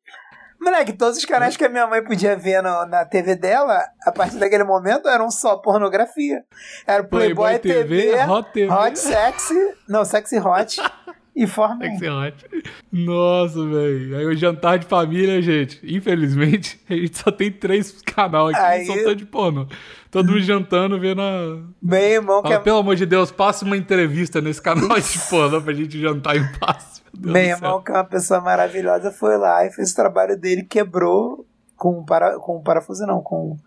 [0.61, 4.11] Moleque, todos os canais que a minha mãe podia ver no- na TV dela, a
[4.13, 6.41] partir daquele momento, eram só pornografia.
[6.88, 8.71] Era o Playboy, TV, Hot TV.
[8.71, 9.53] Hot Sexy,
[9.89, 10.77] não, Sexy Hot
[11.36, 11.99] e Forma Tem que 1.
[11.99, 12.49] ser ótimo.
[12.91, 14.17] Nossa, velho.
[14.17, 15.79] Aí o jantar de família, gente.
[15.84, 19.67] Infelizmente, a gente só tem três canais aqui, Aí- só todo de porno.
[20.11, 21.57] Todo mundo jantando, vendo a.
[21.81, 25.19] Meu irmão que Fala, é pelo amor de Deus, passe uma entrevista nesse canal de
[25.29, 27.01] porno pra gente jantar em paz.
[27.17, 31.47] Meu irmão, que é uma pessoa maravilhosa, foi lá e fez o trabalho dele, quebrou
[31.75, 33.57] com o para, com o parafuso, não, com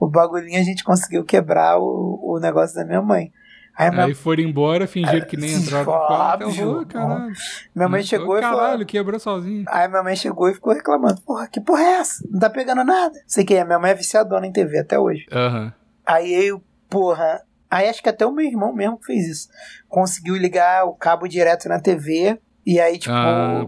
[0.00, 3.30] o bagulhinho, a gente conseguiu quebrar o, o negócio da minha mãe.
[3.76, 6.44] Aí minha, Aí foram embora, fingiram que nem entraram no quarto.
[6.46, 6.86] Óbvio.
[6.86, 7.32] Caralho.
[7.74, 8.60] minha mãe chegou e falou.
[8.60, 9.64] Caralho, quebrou sozinho.
[9.68, 11.20] Aí minha mãe chegou e ficou reclamando.
[11.22, 12.22] Porra, que porra é essa?
[12.30, 13.18] Não tá pegando nada.
[13.26, 15.26] Sei que é, minha mãe é viciadona em TV até hoje.
[15.32, 15.72] Aham.
[16.06, 17.42] Aí eu, porra.
[17.70, 19.48] Aí acho que até o meu irmão mesmo fez isso.
[19.88, 22.38] Conseguiu ligar o cabo direto na TV.
[22.64, 23.66] E aí, tipo, Ah,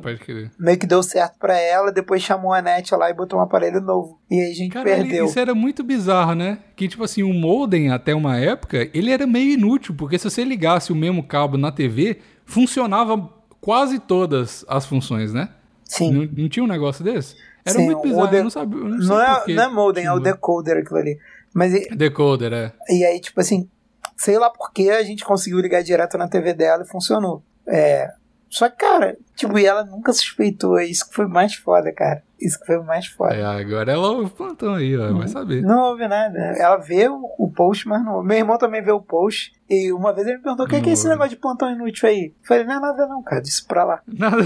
[0.58, 1.90] meio que deu certo pra ela.
[1.90, 4.20] Depois chamou a net lá e botou um aparelho novo.
[4.30, 5.24] E aí a gente perdeu.
[5.26, 6.58] isso era muito bizarro, né?
[6.76, 10.44] Que, tipo assim, o modem, até uma época, ele era meio inútil, porque se você
[10.44, 13.28] ligasse o mesmo cabo na TV, funcionava
[13.60, 15.48] quase todas as funções, né?
[15.84, 16.12] Sim.
[16.12, 17.34] Não, não tinha um negócio desse?
[17.64, 18.78] Era Sim, muito bizarro, de- eu não sabia.
[18.78, 21.18] Eu não, Não é, não é modem, é o Tinha- decoder aquilo ali.
[21.52, 22.72] Mas Decoder, é.
[22.90, 23.68] e aí, tipo assim,
[24.16, 27.42] sei lá por que a gente conseguiu ligar direto na TV dela e funcionou.
[27.66, 28.08] É.
[28.54, 30.78] Só que, cara, tipo, e ela nunca suspeitou.
[30.78, 32.22] é Isso que foi mais foda, cara.
[32.40, 33.34] Isso que foi mais foda.
[33.34, 35.60] Aí, agora ela ouve o plantão aí, ó, vai saber.
[35.60, 36.38] Não houve nada.
[36.56, 38.22] Ela vê o, post, mas não.
[38.22, 39.52] Meu irmão também vê o post.
[39.68, 42.08] E uma vez ele me perguntou: o que, que é esse negócio de plantão inútil
[42.08, 42.26] aí?
[42.26, 43.42] Eu falei: não é nada, não, cara.
[43.42, 44.00] Isso pra lá.
[44.06, 44.36] Nada.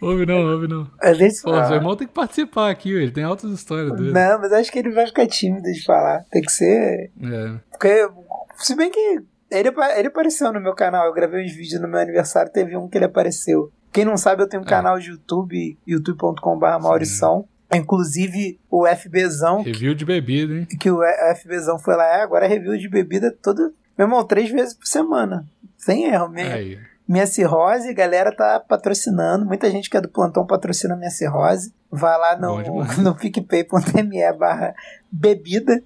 [0.00, 0.90] ouve não, ouve não.
[1.02, 4.12] É desse Pô, seu irmão tem que participar aqui, ele tem altas histórias dele.
[4.12, 6.24] Não, mas acho que ele vai ficar tímido de falar.
[6.30, 7.10] Tem que ser.
[7.22, 7.52] É.
[7.70, 8.08] Porque,
[8.56, 9.20] se bem que
[9.50, 12.88] ele, ele apareceu no meu canal, eu gravei uns vídeos no meu aniversário, teve um
[12.88, 13.70] que ele apareceu.
[13.92, 14.68] Quem não sabe, eu tenho um É.
[14.68, 17.46] canal de YouTube, youtube.com.br Maurição.
[17.74, 20.66] Inclusive, o FBzão, Review de bebida, hein?
[20.66, 21.00] que o
[21.36, 23.72] FBzão foi lá, é, agora é review de bebida todo.
[23.98, 25.44] Meu irmão, três vezes por semana.
[25.76, 26.28] Sem erro.
[26.28, 26.78] Minha, Aí.
[27.08, 29.44] minha cirrose, galera tá patrocinando.
[29.46, 31.72] Muita gente que é do plantão patrocina minha cirrose.
[31.90, 32.58] Vai lá no,
[33.02, 34.74] no picpay.me barra
[35.10, 35.82] bebida.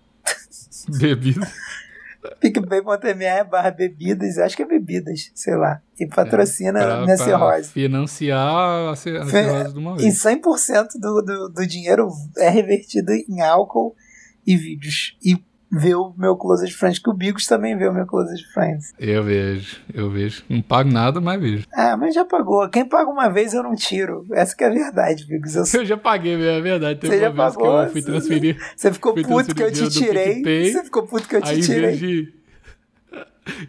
[0.89, 1.47] Bebida.
[2.41, 5.81] PicPay.me barra bebidas, acho que é bebidas, sei lá.
[5.99, 7.68] E patrocina Pra, minha pra cirrose.
[7.71, 10.31] financiar a, ci- a Fe- cirrose do E Maurício.
[10.31, 12.09] 100% do, do, do dinheiro
[12.39, 13.95] é revertido em álcool
[14.47, 15.16] e vídeos.
[15.25, 15.37] E
[15.73, 18.93] ver o meu Closet Friends, que o Bigos também vê o meu Closet Friends.
[18.99, 20.43] Eu vejo, eu vejo.
[20.49, 21.66] Não pago nada, mas vejo.
[21.73, 22.68] Ah, mas já pagou.
[22.68, 24.27] Quem paga uma vez eu não tiro.
[24.33, 25.55] Essa que é a verdade, Bigos.
[25.55, 26.99] Eu- Eu já paguei, é verdade.
[26.99, 28.73] Teve Você já uma vez pagou, que eu fui transferir.
[28.77, 30.43] Você ficou puto que eu te tirei.
[30.73, 31.97] Você ficou puto que eu te Aí, tirei.
[31.97, 32.35] de.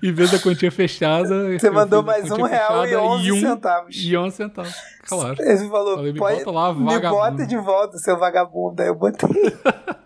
[0.03, 1.57] Em vez da quantia fechada.
[1.57, 3.95] Você mandou mais um real e fechada 11 um- centavos.
[3.95, 4.75] E 11 centavos.
[5.07, 5.35] Claro.
[5.39, 7.21] Ele falou, Falei, me pode, bota lá, me vagabundo.
[7.21, 8.81] bota de volta, seu vagabundo.
[8.81, 9.29] Aí eu botei.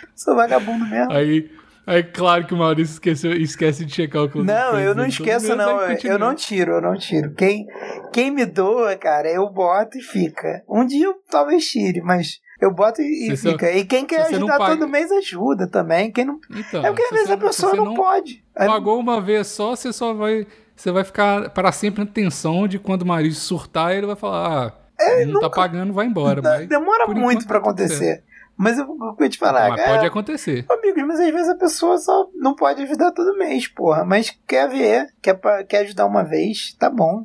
[0.14, 1.12] Sou vagabundo mesmo.
[1.12, 1.50] Aí,
[1.86, 5.54] aí, claro que o Maurício esqueceu, esquece de checar o que Não, eu não esqueço,
[5.56, 5.80] não.
[5.80, 7.32] Eu, não tiro, eu não tiro.
[7.34, 7.66] Quem,
[8.12, 10.62] quem me doa, cara, eu boto e fica.
[10.68, 13.70] Um dia eu talvez tire, mas eu boto e, Se fica.
[13.70, 16.10] E quem quer não ajudar todo mês ajuda também.
[16.10, 16.40] Quem não...
[16.50, 18.44] Então, é porque às vezes a pessoa você não, pode.
[18.56, 20.46] Aí- Pagou uma vez só, você só vai.
[20.74, 24.74] Você vai ficar para sempre na tensão de quando o Maurício surtar, ele vai falar:
[25.00, 26.42] Ah, não tá pagando, vai embora.
[26.42, 28.24] Mas, Demora muito pra tá acontecer.
[28.58, 30.66] Mas eu vou te falar, mas cara, pode acontecer.
[30.68, 34.04] Amigos, mas às vezes a pessoa só não pode ajudar todo mês, porra.
[34.04, 35.38] Mas quer ver, quer,
[35.68, 37.24] quer ajudar uma vez, tá bom.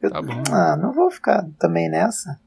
[0.00, 0.42] Eu- Tá bom.
[0.50, 2.40] Ah, não vou ficar também nessa.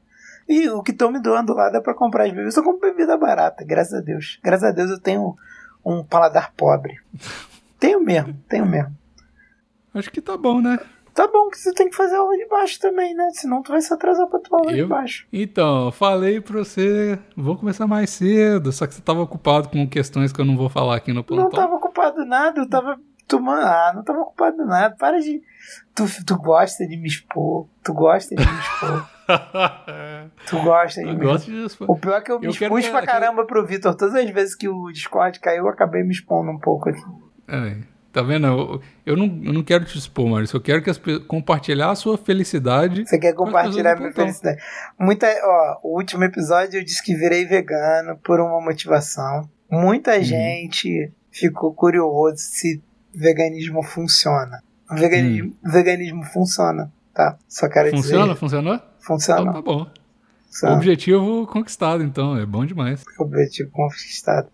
[0.48, 2.56] E o que estão me doando lá dá pra comprar as bebidas.
[2.56, 4.40] Eu compro bebida barata, graças a Deus.
[4.42, 5.36] Graças a Deus eu tenho
[5.84, 6.98] um paladar pobre.
[7.78, 8.92] tenho mesmo, tenho mesmo.
[9.94, 10.76] Acho que tá bom, né?
[11.14, 13.28] Tá bom que você tem que fazer aula de baixo também, né?
[13.32, 14.88] Senão tu vai se atrasar pra tua aula de Eu?
[14.88, 15.26] baixo.
[15.32, 19.86] Então, eu falei pra você, vou começar mais cedo, só que você tava ocupado com
[19.86, 21.50] questões que eu não vou falar aqui no Não plantão.
[21.50, 22.98] tava ocupado nada, eu tava
[23.28, 23.60] tomando.
[23.62, 24.96] Ah, não tava ocupado nada.
[24.98, 25.42] Para de.
[25.94, 27.66] Tu, tu gosta de me expor.
[27.84, 29.08] Tu gosta de me expor.
[30.46, 31.84] Tu gosta de eu me gosto disso.
[31.88, 33.94] O pior é que eu me Eu expus pra que- caramba pro Vitor.
[33.94, 37.00] Todas as vezes que o Discord caiu, eu acabei me expondo um pouco aqui.
[37.48, 37.76] É,
[38.12, 38.46] tá vendo?
[38.46, 40.56] Eu, eu não, eu não quero te expor, Maurício.
[40.56, 43.06] Eu quero que as, compartilhar a sua felicidade.
[43.06, 44.60] Você quer compartilhar pessoas minha felicidade?
[44.98, 49.48] Muita, ó, o último episódio eu disse que virei vegano por uma motivação.
[49.70, 50.22] Muita Uhum.
[50.22, 52.82] gente ficou curioso se
[53.14, 54.62] veganismo funciona.
[54.90, 55.70] O veganismo, Hum.
[55.70, 56.92] veganismo funciona.
[57.14, 57.36] tá?
[57.48, 58.24] Só quero Funciona?
[58.28, 58.36] dizer.
[58.40, 58.80] Funcionou?
[59.00, 59.40] Funciona.
[59.42, 59.86] Então tá bom.
[60.46, 60.76] Funciona.
[60.76, 62.36] Objetivo conquistado, então.
[62.38, 63.02] É bom demais.
[63.18, 64.48] Objetivo conquistado.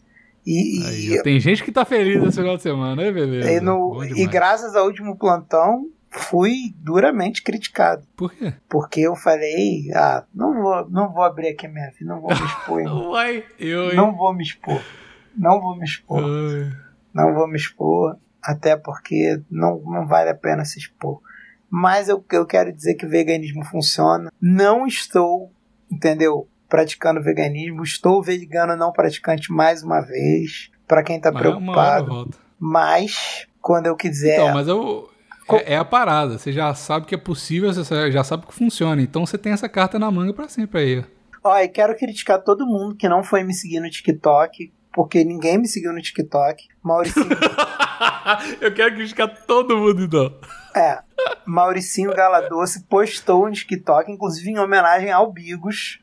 [0.47, 3.51] E, e- Aí, tem gente que tá feliz esse final de semana, né, beleza?
[3.51, 8.07] e no- e graças ao último plantão, fui duramente criticado.
[8.17, 8.55] Por quê?
[8.69, 12.31] Porque eu falei, ah, não vou, não vou abrir aqui a minha vida, não vou
[12.31, 12.81] me expor.
[13.13, 14.81] Uai, eu, não vou me expor.
[15.37, 16.23] Não vou me expor.
[16.25, 16.73] Ai.
[17.15, 21.21] Não vou me expor, até porque não, não vale a pena se expor.
[21.71, 24.33] Mas eu, eu quero dizer que o veganismo funciona.
[24.41, 25.53] Não estou,
[25.93, 26.49] entendeu?
[26.69, 27.83] Praticando veganismo.
[27.83, 30.71] Estou vegano não praticante mais uma vez.
[30.87, 32.31] Pra quem tá Mas hora preocupado.
[32.59, 34.35] Mas, quando eu quiser.
[34.35, 35.11] Então, mas eu.
[35.51, 36.39] É, é a parada.
[36.39, 39.01] Você já sabe que é possível, você já sabe que funciona.
[39.01, 41.05] Então você tem essa carta na manga pra sempre aí.
[41.43, 44.73] Ó, e quero criticar todo mundo que não foi me seguir no TikTok.
[44.93, 46.67] Porque ninguém me seguiu no TikTok.
[46.83, 47.29] Mauricinho.
[48.61, 50.35] eu quero criticar todo mundo, então.
[50.75, 50.99] É,
[51.47, 56.01] Mauricinho Galadoce postou um TikTok, inclusive em homenagem ao Bigos.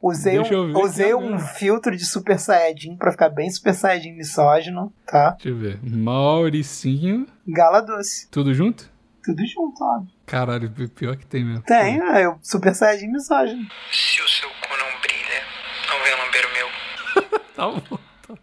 [0.00, 5.30] Usei, um, usei um filtro de Super Saiyajin pra ficar bem Super Saiyajin misógino, tá?
[5.30, 5.80] Deixa eu ver.
[5.82, 7.26] Mauricinho.
[7.46, 8.28] Galadoce.
[8.30, 8.88] Tudo junto?
[9.24, 10.12] Tudo junto, óbvio.
[10.24, 11.62] Caralho, pior que tem mesmo.
[11.62, 13.66] Tem, é, eu Super Saiyajin misógino.
[13.90, 15.42] Se o seu cu não brilha,
[15.88, 17.38] não venha lamber o meu.
[17.58, 17.98] Tá bom.
[18.28, 18.34] tá.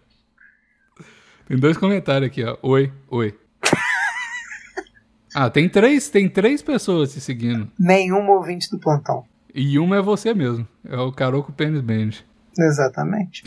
[1.47, 2.58] Tem dois comentários aqui, ó.
[2.62, 3.39] Oi, oi.
[5.34, 7.72] ah, tem três, tem três pessoas te seguindo.
[7.80, 9.26] Nenhum ouvinte do plantão.
[9.56, 10.68] E uma é você mesmo.
[10.84, 12.10] É o Caroco Pênis Band.
[12.60, 13.43] Exatamente.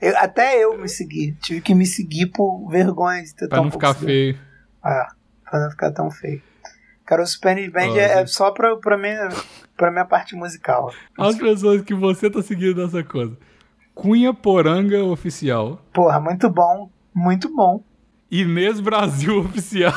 [0.00, 1.36] Eu- até eu me segui.
[1.42, 4.38] Tive que me seguir por vergonha de ter Pra não ficar feio.
[4.84, 5.06] É,
[5.48, 6.42] pra não ficar tão feio.
[7.04, 9.28] Cara, o Super Band é, é só pra, pra, minha,
[9.76, 10.90] pra minha parte musical.
[11.18, 13.36] As pessoas que você tá seguindo nessa coisa.
[13.94, 15.84] Cunha Poranga Oficial.
[15.92, 16.88] Porra, muito bom.
[17.14, 17.82] Muito bom.
[18.30, 19.92] Inês Brasil Oficial.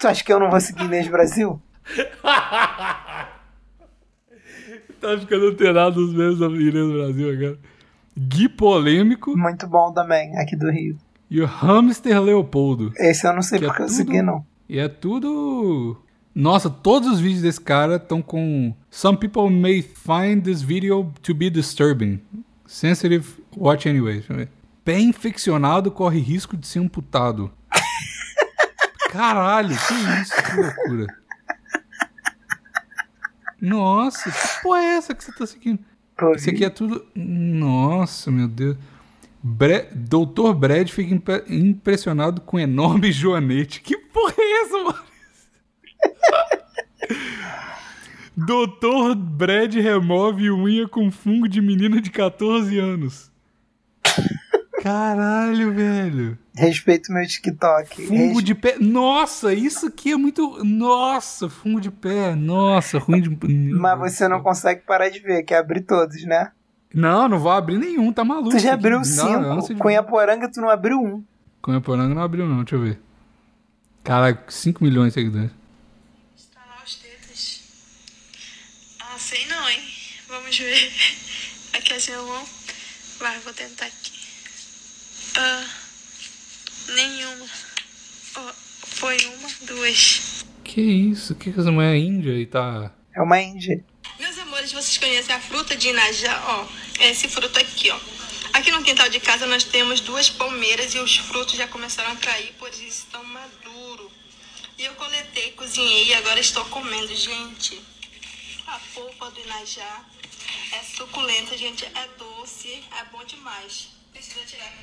[0.00, 1.60] Tu acha que eu não vou seguir Inês Brasil?
[5.00, 7.58] tá ficando antenado os memes da Inês Brasil agora.
[8.18, 10.98] Gui Polêmico Muito bom também, aqui do Rio.
[11.30, 12.92] e o Hamster Leopoldo.
[12.96, 14.44] Esse eu não sei Que é porque eu tudo- segui, não.
[14.68, 15.96] E é tudo.
[16.34, 18.72] Nossa, todos os vídeos desse cara estão com.
[18.90, 22.20] Some people may find this video to be disturbing.
[22.66, 23.26] Sensitive,
[23.56, 24.14] watch anyway.
[24.18, 24.48] Deixa eu ver.
[24.84, 27.50] Pé infeccionado corre risco de ser amputado.
[29.10, 30.42] Caralho, que isso?
[30.42, 31.06] Que loucura.
[33.60, 35.78] Nossa, que porra é essa que você tá seguindo?
[36.36, 37.04] Isso aqui é tudo.
[37.14, 38.76] Nossa, meu Deus.
[39.42, 39.88] Bre...
[39.94, 43.80] Doutor Brad fica impre- impressionado com enorme joanete.
[43.80, 44.98] Que porra é essa, mano?
[48.36, 53.29] Doutor Brad remove unha com fungo de menina de 14 anos.
[54.82, 56.38] Caralho, velho.
[56.56, 58.06] Respeito meu TikTok.
[58.06, 58.76] Fungo Res- de pé.
[58.80, 60.64] Nossa, isso aqui é muito.
[60.64, 62.34] Nossa, fungo de pé.
[62.34, 63.28] Nossa, ruim de.
[63.74, 66.50] Mas você não consegue parar de ver, que é abrir todos, né?
[66.94, 68.50] Não, não vou abrir nenhum, tá maluco.
[68.50, 69.40] Tu já aqui- abriu Não, cinco.
[69.40, 71.22] não sei de- Com Iaporanga tu não abriu um.
[71.62, 72.98] Cunhaporanga não abriu, não, deixa eu ver.
[74.02, 75.50] Caralho, 5 milhões de seguidores.
[76.34, 77.62] Estalar os dedos.
[78.98, 79.78] Ah, sei não, hein?
[80.26, 80.90] Vamos ver.
[81.76, 82.42] Aqui assim eu vou.
[83.18, 84.19] Vai, vou tentar aqui.
[85.36, 85.64] Ah,
[86.94, 87.46] nenhuma.
[88.36, 88.52] Ó,
[88.82, 90.44] foi uma, duas.
[90.64, 91.34] Que isso?
[91.34, 92.92] Que que essa mulher é índia e tá.
[93.14, 93.84] É uma Índia.
[94.18, 96.42] Meus amores, vocês conhecem a fruta de Inajá?
[96.46, 96.66] Ó,
[97.00, 97.98] é esse fruto aqui, ó.
[98.52, 102.16] Aqui no quintal de casa nós temos duas palmeiras e os frutos já começaram a
[102.16, 104.10] cair, pois estão maduros.
[104.78, 107.80] E eu coletei, cozinhei e agora estou comendo, gente.
[108.66, 110.04] A polpa do Inajá
[110.72, 113.88] é suculenta, gente, é doce, é bom demais.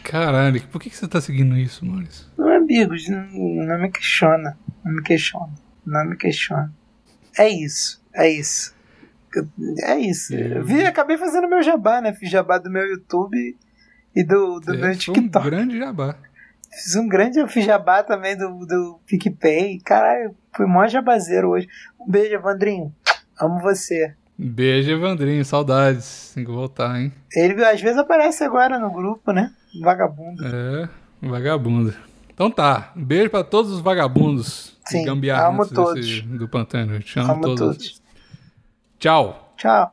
[0.04, 2.28] Caralho, por que, que você tá seguindo isso, Maurício?
[2.38, 4.58] Não, amigos, não, não me questiona.
[4.84, 5.54] Não me questiona.
[5.86, 6.74] Não me questiona.
[7.38, 8.02] É isso.
[8.14, 8.76] É isso.
[9.84, 10.34] É isso.
[10.34, 12.14] Eu vi, acabei fazendo meu jabá, né?
[12.14, 13.56] Fiz jabá do meu YouTube
[14.16, 15.46] e do, do É, meu foi um TikTok.
[15.46, 16.16] grande jabá.
[16.72, 19.80] Fiz um grande eu fiz jabá também do, do PicPay.
[19.82, 21.68] Caralho, fui mó jabazeiro hoje.
[22.00, 22.94] Um beijo, Evandrinho.
[23.40, 24.16] Amo você.
[24.38, 26.32] Beijo, Evandrinho, saudades.
[26.36, 27.12] Tem que voltar, hein?
[27.34, 29.52] Ele às vezes aparece agora no grupo, né?
[29.82, 30.46] Vagabundo.
[30.46, 30.90] É,
[31.22, 31.94] vagabundo.
[32.34, 36.22] Então tá, beijo pra todos os vagabundos Sim, amo desse- todos.
[36.22, 37.00] do Pantano.
[37.00, 37.60] Te amo, Amo todos.
[37.60, 38.02] todos.
[39.00, 39.54] Tchau.
[39.58, 39.92] Tchau.